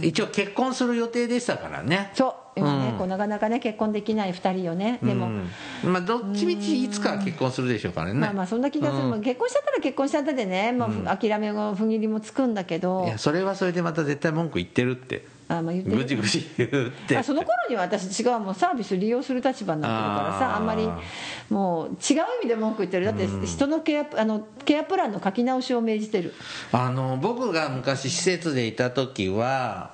[0.00, 2.10] 一応結婚する予定でしたからね。
[2.14, 2.34] そう。
[2.56, 2.98] 今ね、うん。
[2.98, 4.98] こうなかなかね結婚できない2人よね。
[5.02, 8.20] でも、うんまあどっちみちいつかは結婚するでしょうからね。
[8.20, 13.04] まあまあそんな気がする、もう結婚しちゃったら結婚しちゃったでね、もう諦めも踏ん切りもつくんだけど。
[13.06, 15.90] いやそれはそれでまた絶対文句言ってるってあまあ言って。
[15.90, 16.70] るぐちぐち言っ
[17.06, 17.16] て。
[17.16, 20.88] あその頃には私違うもうサービス利用する立場になってるからさあんまり
[21.50, 23.06] もう違う意味で文句言ってる。
[23.06, 26.34] だって人のケアあのケアプランの書き直しを命じてる。
[26.72, 29.92] あの僕が昔施設でいた時は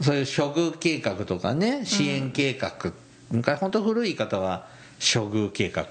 [0.00, 2.92] そういう処遇計画とかね支援計画、
[3.30, 4.66] 昔本当古い方は
[4.98, 5.86] 処遇計画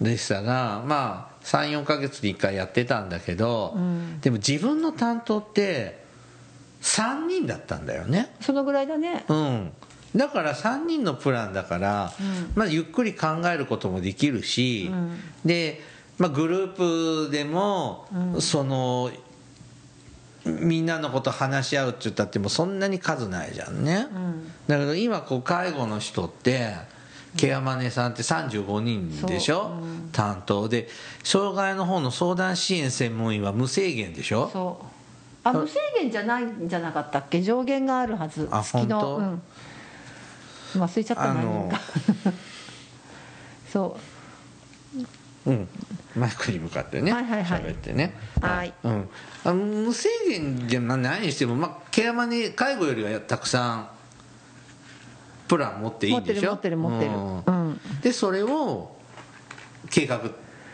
[0.00, 3.76] でしたが、まあ34か月に1回やってたんだけど、
[4.20, 6.01] でも自分の担当って
[6.82, 8.34] 3人だったんだよね。
[8.40, 9.24] そのぐらいだね。
[9.28, 9.72] うん。
[10.14, 12.12] だから3人のプランだから、
[12.54, 14.90] まあ、ゆっくり考えることもできるし、
[15.44, 15.80] で、
[16.18, 18.06] まあ、グループでも、
[18.40, 19.10] その
[20.44, 24.08] みんなのこと話し合うって言ったってもそんなに数ないじゃんね、
[24.66, 26.74] だけど今こう介護の人って
[27.36, 29.70] ケアマネさんって35人でしょ、
[30.10, 30.88] 担当で
[31.22, 34.50] 障害の方の相談支援専門員は無制限でしょ？
[34.52, 34.86] そう
[35.44, 37.42] あ無制限じゃないんじゃなかったっけ？
[37.42, 38.48] 上限があるはず。
[38.50, 39.42] あ月の本
[40.74, 40.82] 当うん。
[40.82, 41.30] 忘れちゃった。
[41.30, 41.80] あの何人か。
[43.72, 43.96] そ
[45.46, 45.50] う。
[45.50, 45.68] ん、
[46.16, 47.62] マイクに向かってね、はいはいはい。
[47.62, 48.72] 喋ってね、はい。
[48.84, 49.08] うん、
[49.44, 53.88] あ無制限じゃないにしても、まあ、ケアマネ介護よりはたくさん
[55.48, 56.50] プラン持っていいんでしょ？
[56.52, 57.56] 持ってる持ってる持ってる。
[57.56, 57.80] うん。
[58.02, 58.94] でそれを
[59.90, 60.20] 計画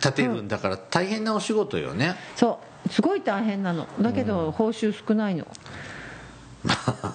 [0.01, 3.87] 立てるんだから大変なお仕事よね、うそうすごい大変なの。
[4.01, 5.47] だけど報酬少ないの。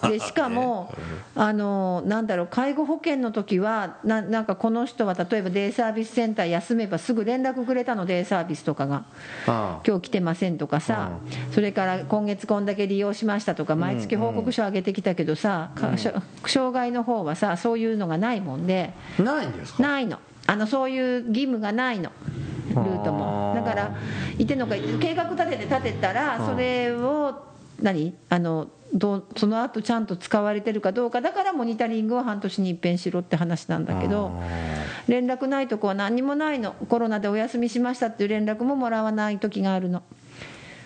[0.08, 0.94] でしかも、
[1.36, 9.04] あのなんだろう介護保険の時はななんかこの人は例えばデイサービスセンター休めばすぐ連絡くれたのデイサービスとかが。
[9.46, 11.12] あ今日来てませんとかさ、
[11.52, 15.72] それから今月こんだけ利用しましたとか毎月報告書上げてきたけどさ、
[16.48, 18.94] 障害の方はさそういうのがないもんで。
[19.20, 19.84] あないんですか？
[19.84, 20.20] ないの。
[20.46, 22.12] あのそういう義務がないの
[22.70, 23.54] ルートも。
[23.56, 23.96] だから
[24.38, 27.44] いてんのか計画立てて立てたらそれを
[27.82, 28.14] 何？
[28.30, 31.22] あのどうその後ちゃんと使われてるかどうか。
[31.22, 34.32] だからモニタリングを半年に一遍しろって話なんだけど
[35.08, 36.74] 連絡ないとこは何にもないの。
[36.74, 40.04] コロナでお休みしましたっていう連絡ももらわない時があるの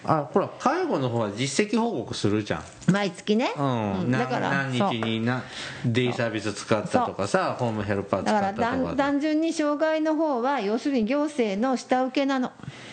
[0.08, 2.92] あほら介護の方は実績報告するじゃん。
[2.92, 3.94] 毎月ね、うん。
[4.00, 4.12] うん。
[4.12, 5.44] だから何日にな
[5.86, 12.52] デイサービス使ったとかさホームヘルパー使だからったとか単単純に障害の方は要するに行政の下請けなの。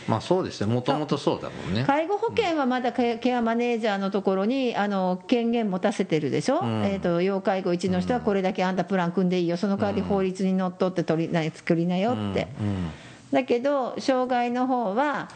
[0.09, 0.73] まあそうですね。
[0.73, 1.85] もともとそうだもんね。
[1.87, 6.85] 介護保険はまだケケアマネージャーのところにあの権限持たせてるでしょ、ん。
[6.85, 9.57] えー、と要介護1の人はこれだけあんたプラン組んでいいよ。
[9.57, 12.91] その代わり法律にのっとって取りな作りなよって、うん
[13.33, 15.29] だけど障害の方は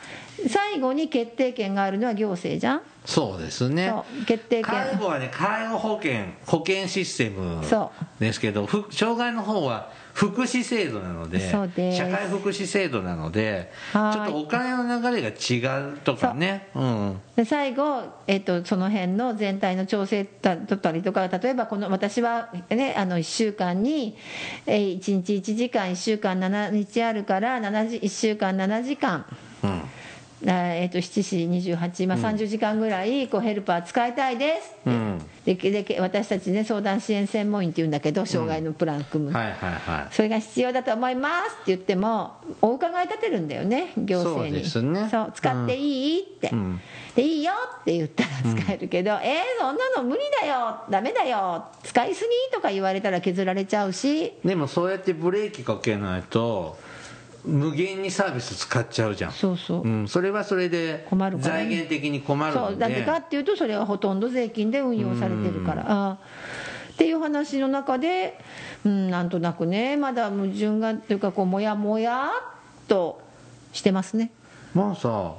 [0.48, 2.82] 最後に決定権があるのは行政じゃん？
[3.04, 3.92] そうですね。
[4.26, 4.64] 決定権。
[4.64, 16.70] 介護はね介護保険保険システムそですけどふ障害の方は福祉制度なので社会福祉制度なのでちょっとお金の流れが違うとかね。
[16.74, 16.84] う。
[16.84, 17.20] ん。
[17.36, 24.16] で最後、えっとその辺の全体の調整だったりとか例えばこの私は、ね、あの1週間に、
[24.66, 29.24] えー、1日1時間1週間7日あるから7時1週間7時間。
[29.62, 29.70] うん。
[29.70, 29.84] あ
[30.42, 35.18] えー、と7時28、まあ、30時間ぐらいこうヘルパー使いたいですって、うん。
[35.44, 40.14] でで私たちね相談支援専門員っていうんだけど障害のプラン組む、はいはいはい。
[40.14, 44.64] それが必要だと思いますって言ってもお伺い立てるんだよね行政に。
[44.64, 45.08] そうね。
[45.10, 46.80] そう使っていい、って、うん。
[47.16, 54.34] でいいよって言ったら使えるけど、えー、そんなの無理だよダメだよ使いすぎとか言われたら削られちゃうし。
[54.44, 56.78] でもそうやってブレーキかけないと
[57.44, 59.32] 無限にサービス使っちゃうじゃん。
[59.32, 61.60] そうそう、うん、それはそれで困るからね。
[61.60, 62.62] 財源的に困るそう。
[62.62, 65.82] のでだってかっていうとそれはほとんど税金で運用されてるから。
[65.90, 66.18] ああ。
[66.92, 68.40] っていう話の中で、
[68.84, 73.20] うん、なんとなくねまだ矛盾がというかこうもやもやっと
[73.72, 74.32] してますね。
[74.74, 75.34] まあさ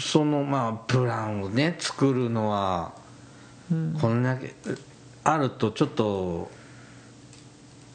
[0.00, 2.92] そのまあプランをね作るのは
[4.00, 4.54] こんだけ
[5.22, 6.50] あるとちょっと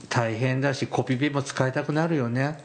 [0.09, 2.57] 大変だしコピペも使いたくなるよね。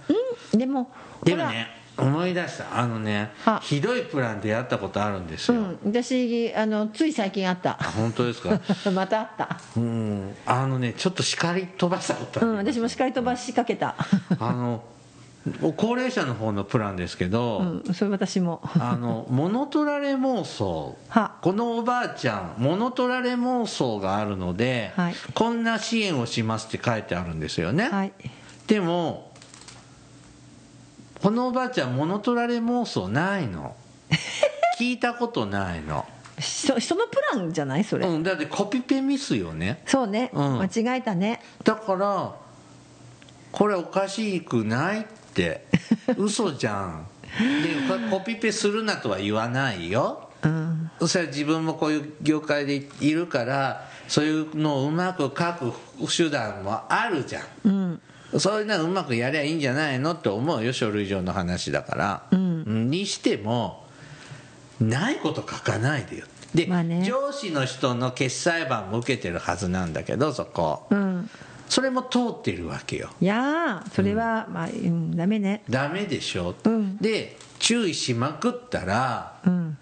[0.53, 0.91] でも
[1.23, 2.77] でもね思い出した。
[2.77, 3.61] あのねは。
[3.61, 5.79] ひどいプランでやったことあるんですよ、うん。
[5.85, 7.73] 私あのつい最近あった。
[7.81, 8.59] あ本当ですか？
[8.91, 9.59] またあった。
[9.77, 10.35] うん。
[10.47, 12.53] あのねちょっと叱り飛ばしたことあうん。
[12.65, 13.95] る私も叱り飛ばしかけた。
[14.41, 14.83] あの
[15.77, 18.63] 高齢者の方のプランですけど、うんそれ私も。
[18.79, 20.97] あの物取られ妄想。
[21.09, 21.33] は。
[21.43, 25.15] このおばあちゃん物取られ妄想があるので、はい。
[25.35, 28.13] こんな支援をしますって書いてあるんですよね、はい。
[28.67, 29.33] でも
[31.21, 33.77] このおばあちゃん物取られ妄想ないの。
[34.79, 36.05] 聞いたことないの、
[36.41, 39.83] そそのプランじゃないそれ、うん、だってコピペミスよね。
[39.87, 40.59] そうね、うん。
[40.59, 41.41] 間違えたね。
[41.63, 42.35] だから
[43.53, 45.05] これおかしくないっ
[45.35, 45.67] て。
[46.17, 47.07] 嘘じゃん。
[47.39, 50.31] でコピペするなとは言わないよ。
[50.43, 50.91] うん。
[51.07, 55.73] それは自分もこういう業界でいるからそういうのをうまく書く
[56.15, 57.45] 手段もあるじゃん。
[57.65, 58.01] うん。
[58.39, 62.91] そういうのはうまくやりゃいいんじゃないのって思うよ書類上の話だから、うん。
[62.91, 63.85] にしても
[64.81, 66.27] ないこと書かないでよ。
[66.55, 67.03] で、まあね。
[67.05, 70.87] 上司の人の決裁版も受けてるはずなんだけどそこ。
[70.91, 71.31] うん
[71.69, 73.11] それも通ってるわけよ。
[73.21, 75.63] いやーそれは、まあ、うん、ダメね。
[75.69, 76.97] ダメでしょ、うん。
[76.99, 79.79] で注意しまくったらうん。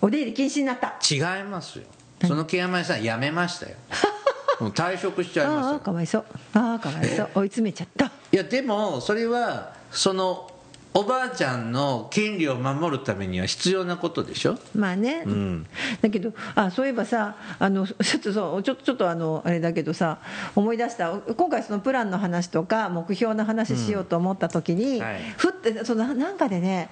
[0.00, 0.94] お出入り禁止になった。
[1.08, 1.84] 違いますよ。
[2.22, 3.76] そのケアマネさん辞めましたよ。
[4.60, 5.72] もう退職しちゃいますよ。
[5.72, 6.24] ああかわいそう。
[6.54, 7.30] ああかわいそう。
[7.34, 8.06] 追い詰めちゃった。
[8.06, 10.50] いやでもそれはその
[10.96, 14.56] おばあちゃんの権利を守るためには必要なことでしょ？
[14.76, 15.66] まあね、ん。
[16.00, 20.18] だけどあそういえばさあのちょっとそうちょちょっとあのあれだけどさ
[20.54, 21.10] 思い出した。
[21.12, 25.02] 今回そのプランの話とか目標の話しようと思った時に、うん。
[25.02, 25.20] はい。
[25.36, 26.90] ふってそのなんかでね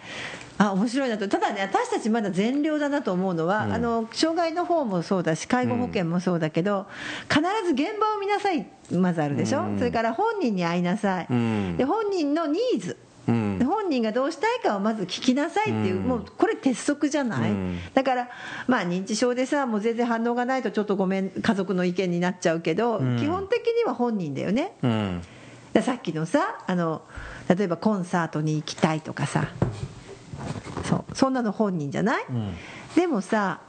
[0.58, 1.28] あ面白いなと。
[1.28, 6.86] ただね私たちまだ善良だなと思うのは、あの障害の方もそうだし介護保険もそうだけど、
[7.28, 8.66] 必ず現場を見なさい。
[8.90, 11.76] まずあるでしょ、それから本人に会いなさい、うん。
[11.76, 12.96] で本人のニーズ
[13.28, 13.58] うん。
[13.58, 16.02] で本人がどうしたいかをまず聞きなさいっていう、うん。
[16.04, 17.78] もうこれ鉄則じゃない、うん。
[17.94, 18.28] だから
[18.66, 23.18] まあ認知症でさもう全然反応がないとちょっとごめん家族の意見になっちゃうけど、ん。
[23.18, 24.72] 基本的には本人だよね。
[24.82, 25.22] うん。
[25.72, 27.02] ださっきのさあの
[27.48, 29.48] 例えばコンサートに行きたいとかさ。
[30.84, 32.54] そうそんなの本人じゃない、ん。
[32.96, 33.60] でもさ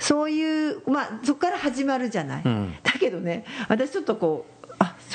[0.00, 2.74] そういうまあそこから始まるじゃない、うん。
[2.82, 4.61] だけどね私ちょっとこうあ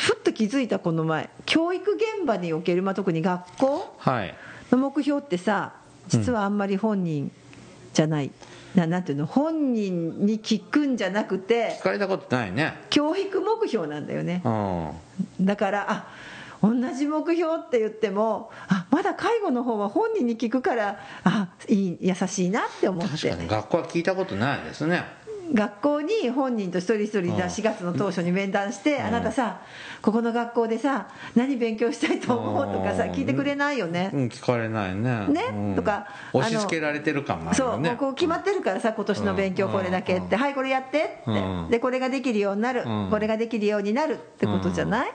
[0.08, 4.34] ふっと気づいたこの前教育現場における、まあ、特に学校はい。
[4.72, 5.74] の目標ってさ
[6.08, 7.30] 実はあんまり本人
[7.94, 8.32] じゃない、
[8.74, 9.26] ななんていうの？
[9.26, 12.76] 本人に聞くんじゃなくて聞かれたことないね。
[12.90, 14.42] 教育目標なんだよね。
[14.46, 14.50] う
[15.42, 15.46] ん。
[15.46, 16.08] だからあ
[16.62, 23.10] 同じ目標って言ってもあまだ介護の方は本人に聞くからあいい優しいなって思って。
[23.10, 25.04] 確かに学校は聞いたことないですね
[25.54, 29.62] 学校に本人と一人一人うん4月の当初に面談して、あなたさ
[30.02, 33.12] ここの学校でさ何勉強したいと思うとかさうん。
[33.12, 35.28] 聞いてくれないよね、うん聞かれないね。
[35.28, 35.44] ね？
[35.52, 35.76] うん。
[35.76, 37.90] とか押し付けられてる感もあるそう、よね。
[37.90, 40.42] もうこう決まってるからさ今年の勉強これだけって、うん。
[40.42, 41.68] はいこれやってって、うん。
[41.70, 43.10] でこれができるようになる、うん。
[43.10, 45.12] これができるようになるってことじゃない、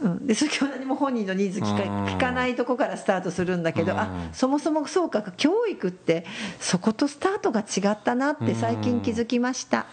[0.00, 0.12] うん。
[0.12, 2.04] うん、でそれ今日何も本人のニーズ聞か,、うん。
[2.06, 3.98] 聞かないとこからスタートするんだけど、うん。
[3.98, 6.24] あそもそもそうか教育って
[6.60, 9.86] そことスタートが違ったなって最近気づきました、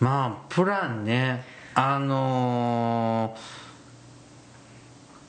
[0.00, 1.44] まあプランね。
[1.74, 3.64] あのー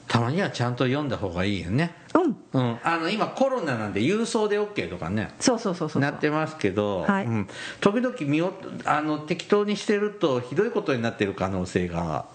[0.07, 1.91] たまにはちゃんと読んだ方がいいよね。
[2.13, 2.37] うん。
[2.53, 5.33] うん、あの今コロナなんで郵送で OK とかね。
[5.39, 7.25] そうそうそうそうなってますけど、はい。
[7.25, 7.47] うん、
[7.81, 8.53] 時々見よ
[8.85, 12.25] あの適当にしてるとひどいことになってる可能性が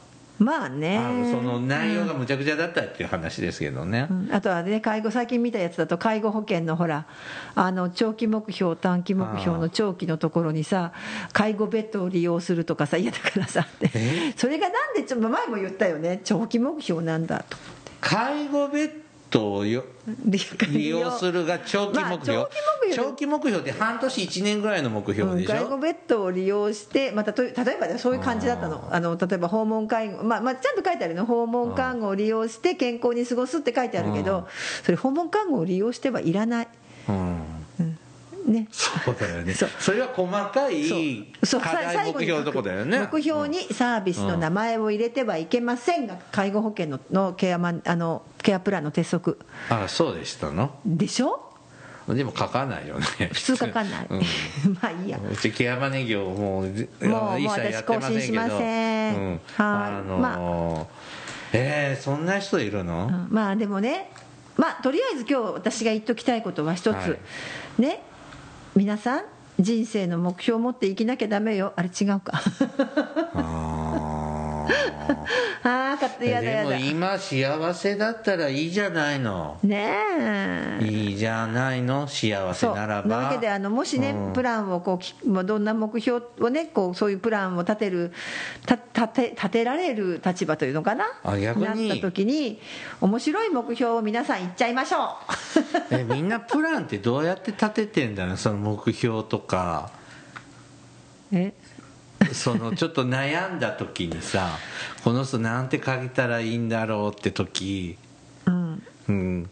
[0.41, 0.99] まあね。
[1.31, 4.29] その内容がむちゃくちゃだったっていう話ですけどね、うん。
[4.33, 7.05] あとはね介護最近見たやつだと介護保険のほら
[7.55, 10.93] あの長期目標短期目標の長期のところにさ
[11.35, 13.91] 介護ベッドを利用するとかさ嫌だからさって。
[13.95, 14.33] え？
[14.35, 16.23] それがなんでちょ前も言ったよね。
[16.25, 17.59] 長期目標なんだと
[18.01, 18.91] 介護ベッ
[19.31, 19.85] ドをよ
[20.69, 22.49] 利用するが長期目標,、まあ
[22.95, 28.89] 長期目標って半年1年ぐらいの目標でしょ、介護ベッドを利用して、またと例えばねそういう感じだったの。
[28.91, 34.25] あの例えば訪問介護、まあまあ、ちゃんと書いてあるの訪問看護を利用して健康に過ごすって書いてあるけうん。
[34.25, 34.49] ど
[34.83, 36.69] それ訪問看護を利用してはいらない。
[37.09, 37.60] うん
[38.51, 38.69] ね。
[38.71, 39.55] そうだよね。
[39.55, 43.09] それは細かい課題目標のとこだよね。
[43.11, 49.39] 目標にサービスの名前を入れてはいけませんが介護保険ののケアマンあのケアプランの鉄則
[49.69, 50.79] あそうでしたの？
[50.85, 51.47] でしょ？
[52.09, 53.31] でも書かないよね。
[53.33, 54.21] 普通書かない、うん。
[54.83, 55.19] まあいいや。
[55.31, 58.11] うちケアマネ業もうもうもう一切やってませんけど。
[58.11, 59.17] 私更新しません。
[59.17, 59.31] うん。
[59.31, 59.41] はい。
[59.59, 60.87] あのー
[61.53, 63.35] えーそんな人いるの、うん。
[63.35, 64.11] まあでもね。
[64.57, 67.19] まあとりあえず今日私が言っときたいことは一つ、はい。
[67.83, 68.03] ね
[68.77, 69.25] 皆さん
[69.59, 71.73] 人生の目標を持って生きなきゃダメよ。
[71.77, 72.41] あれ違うか。
[75.63, 76.77] ああーでもやだやだ。
[76.79, 79.59] 今幸せだったらいいじゃないの。
[79.63, 79.93] ね
[80.81, 80.85] え。
[80.85, 83.09] いいじゃないの幸せそうならば。
[83.09, 84.33] なわけであのもしね、うん。
[84.33, 88.13] プランをこうきもうどんな目標をねこうそういうプランを立てる
[88.67, 91.07] た立て立てられる立場というのかな？
[91.25, 91.89] あ逆に。
[91.89, 92.61] なった時に
[93.01, 95.17] 面白い目標を皆さん言っちゃいましょ
[95.91, 99.91] えみんなプランってどうやって立ててんだろうその目標とか。
[101.33, 101.53] うえ
[102.33, 104.59] そのちょっと悩んだ時にさ
[105.05, 107.97] この人なんて書いたらいいんだろうって時
[108.47, 108.83] うん。
[109.09, 109.51] うん。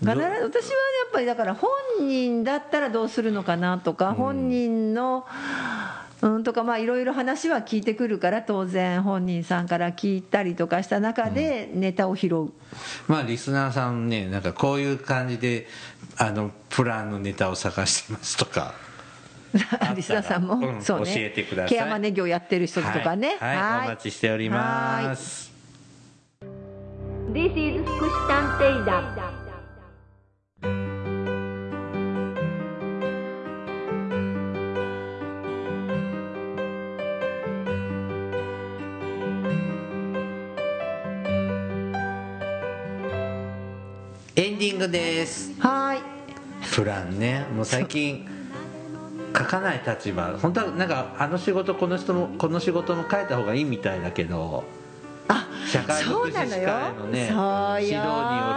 [0.00, 0.50] 必ず私はやっ
[1.12, 5.26] ぱりだから本人だったらどうするのかなとか、本人の
[6.22, 12.52] うんとかまあいろいろ話は聞いてくるから当然本人さんから聞いたりとかした中でネタを拾う、
[13.08, 15.66] まあリスナーさんねなんかこういう感じで
[16.16, 18.74] あのプランのネタを探してますとか
[19.96, 21.06] リスナーさんも、うんそうね。
[21.06, 21.76] 教えてください。
[21.76, 23.36] ケアマネ業やってる人とかね。
[23.40, 25.50] はい、はいお待ちしております。
[27.32, 29.30] This is 福祉探偵団
[44.36, 45.52] エンディングです。
[45.60, 45.98] はい。
[46.74, 47.46] プランね。
[47.54, 48.26] もう最近
[49.36, 50.36] 書かない立場。
[50.40, 54.64] 本当はなんかあの仕事この人もこの仕事も書いた方がいいみたいだけど
[55.28, 57.26] あ社会福祉士会のね
[57.82, 58.02] 指導によ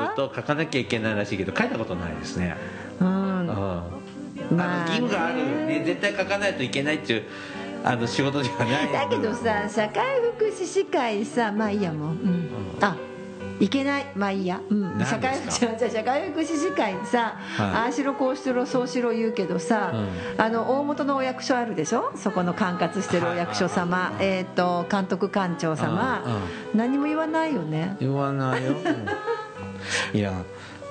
[0.09, 2.55] ると書かなきゃいけないらしいけど書いたことないですね。
[2.99, 3.47] うん。
[3.47, 4.03] うん。
[4.51, 7.23] 義務がある、ね、絶対書かないといけないっていう
[7.83, 12.49] あの仕事じゃないだけどさ社会福祉士会さまあいいやもう、うん、
[12.81, 12.95] あ
[13.59, 14.05] いけない。
[14.15, 17.67] まあいいや、うん、何社会 じゃ社会福祉士会にさ、はい。
[17.67, 19.93] ああしろこうしろそうしろ言うけどさ、
[20.37, 22.11] あの大元のお役所あるでしょ？
[22.15, 26.23] そこの管轄してるお役所様、えっ、と監督官庁様、
[26.73, 27.95] 何も言わないよね。
[27.99, 29.07] 言わないよ、うん。
[30.17, 30.33] いや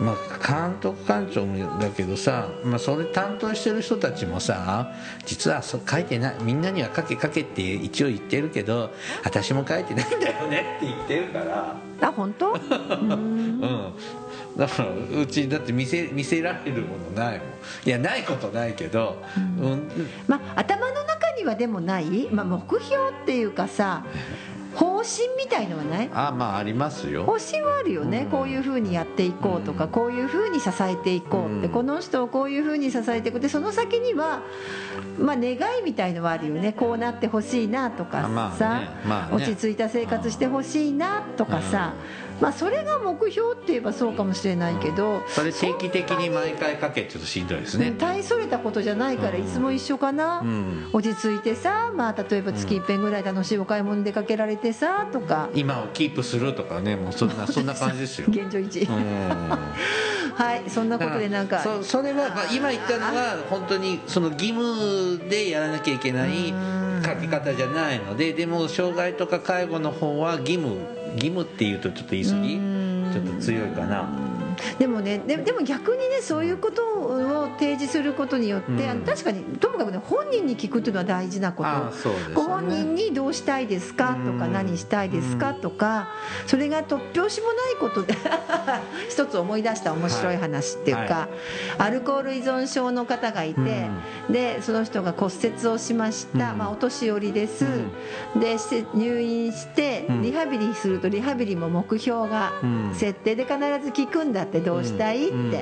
[0.03, 4.93] まあ監督官庁もだけどさ、まあ、それ担当してる人たちもさ
[5.25, 8.91] 実はそう書いてないみんなには書け書けって一応言ってるけど
[9.25, 11.77] 私も書いてないんだよねって言ってるから。
[12.01, 12.53] あ本当？
[12.53, 13.13] うん。
[13.13, 13.93] うん
[14.57, 14.89] だから
[15.23, 17.49] うちだって見せ見せられるものないもん。
[17.87, 19.23] いやないことないけど、
[19.59, 19.89] うん。
[20.27, 24.05] まあ頭の中にはでもない、まあ、目標っていうかさ
[24.75, 26.11] 方針みたいのはない？
[26.13, 27.25] あまあありますよ。
[27.25, 28.31] 方針はあるよね、うん。
[28.31, 31.73] こういうふうにやっていこうとか、こういうふうに支えていこうって、うん。
[31.73, 34.43] この人をこういうふうに支えていくでその先には、
[35.19, 36.73] まあ、願いみたいのはあるよね。
[36.73, 38.89] こうなってほしいなとかあまあさ、ね。
[39.07, 39.37] まあね。
[39.37, 41.93] 落ち着いた生活してほしいなとかさ、
[42.43, 47.95] まあ、それが目標って言えばそうかもしれないけど、それ定期的に毎回かけちょっとしんどいですね。
[47.97, 50.91] 大それたことじゃないからいつも一緒かな、うん。
[50.93, 55.51] 落ち着いてさ、まあ、例えば月いっぺんぐらい楽しいお買い物に出かけられてさとか。
[55.55, 58.27] 今をキープするとかねもうそんな そんな感じですよ。
[58.29, 59.49] 現状維持、うん。
[60.35, 61.61] はいそんなことでなんか。
[61.61, 66.53] そそれは、まあ、今言ったのは本当にその義務でやらなきゃいけない
[67.07, 72.59] 書き方じゃないのででも障害とか介護の方は義務義務っていうとちょっと言い過ぎ？
[73.13, 74.09] ちょっと強いかな
[74.79, 79.03] でもねででも逆にねそういうことを提示することによって、うん。
[79.03, 81.71] 確かにともかくね本人に聞くっていうのは大事なこと。
[81.71, 82.35] ね。
[82.35, 84.17] ご本人にどうしたいですか？
[84.25, 85.55] とかうん何したいですか？
[85.55, 86.09] とか
[86.47, 88.15] それが突拍子もないことで
[89.09, 91.29] 一つ思い出した面白い話っていうか、は
[91.79, 93.89] アルコール依存症の方がいて、
[94.31, 96.59] でその人が骨折をしました、うん。
[96.59, 97.65] まあ、お年寄りです、
[98.37, 100.23] でして入院してうん。
[100.23, 102.95] リハビリするとリハビリも目標がうん。
[102.95, 105.53] 設定で必ず聞くんだってどうしたいって、うん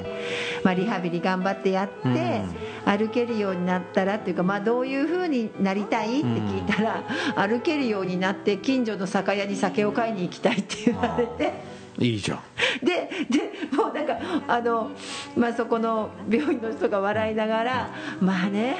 [0.62, 2.42] まあ、リハビリ頑張ってやって、
[2.84, 7.04] 歩けるようになったらっていうか、まあ、どういうふうになりたいって聞いたら、
[7.36, 11.80] 歩けるようになって近所の酒屋に酒を買いに行きたいって言われて。
[11.98, 12.40] いいじゃん。
[12.82, 14.16] ででもうなんか
[14.48, 14.90] あの、
[15.36, 18.76] まあ、そこの病院の人が笑いながらまあね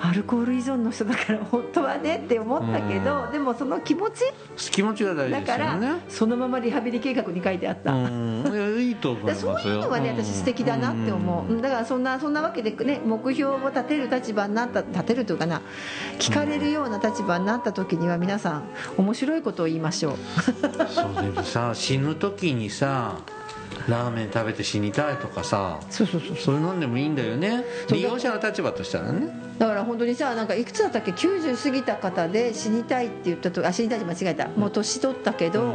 [0.00, 4.24] アルコール依存の人だから本当はねって思ったけど、でもその気持ち？
[4.70, 7.92] 気持ちが大事ですだから、そのままリハビリ計画に書いてあった。
[7.92, 8.46] うん。
[8.46, 10.24] いやいいと思い そういうのはねうん。
[10.24, 11.62] 私素敵だなって思う、うん。
[11.62, 15.62] だからそんなそんなわけでね目標を立てる立場になった立てるというかな
[16.18, 18.64] 聞かれるような立場になった時には皆さん
[18.96, 20.16] 面白いことを言いましょう。
[20.88, 23.16] そうでもさ死ぬ時にさ
[23.88, 26.54] ラーメン食べて死にたいとかさそうそうそうそう。
[26.56, 27.64] いうのでもいいんだよね。
[27.90, 29.28] 利用者の立場としたらね。
[29.58, 34.48] だから本当にさなんかいくつだったっけ？90過ぎた方で死にたいって言ったとあ死にたいって間違えた。
[34.48, 35.72] もう年取ったけど、うん。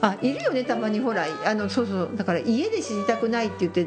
[0.00, 1.00] あいるよねたまに。
[1.00, 2.10] ほらあのそうそう。
[2.14, 3.86] だから家で死にたくないって言ってん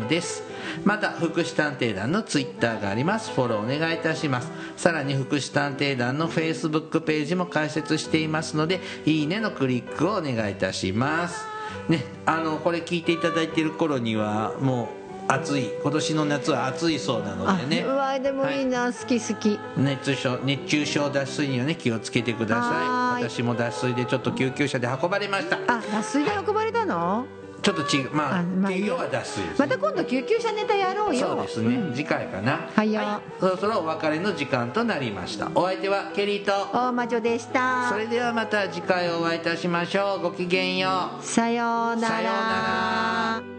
[0.08, 0.49] です。
[0.84, 3.32] また福祉探偵団のツイッターがあります。
[3.32, 4.52] フォローお願いいたします。
[4.78, 11.46] さらに福祉探偵団のフェイスブックページも開設していますのでいいねのクリックをお願いいたします。
[11.88, 15.70] ねあのこれ聞いていただいている頃にはもう暑い。
[15.84, 17.82] 今年の夏は暑いそうなのあでね。
[17.82, 19.60] うわでもいいな、好き好き。
[19.78, 23.24] 熱中症熱中症脱水にはね気をつけてくだはさい。
[23.30, 25.58] 私も脱水でちょっと救急車で運ばれました。
[25.68, 27.28] あ脱水で運ばれたの？
[27.62, 28.12] ちょっと違う。
[28.12, 31.28] まああまあいいや要は脱水です、また今度救急車ネタやろうよ。
[31.28, 31.94] そうですね、ん。
[31.94, 32.70] 次回かな。
[32.74, 33.02] はいよ。
[33.40, 35.52] そろそろお別れの時間となりました。
[35.56, 36.52] お相手はケリーと。
[36.74, 37.90] 大魔女でした。
[37.90, 40.22] それではまた次回お会いいたしましょう。
[40.22, 41.24] ごきげんよう。
[41.24, 42.08] さようなら。
[42.08, 43.59] さようなら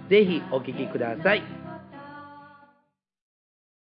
[0.11, 1.60] ぜひお聴きください。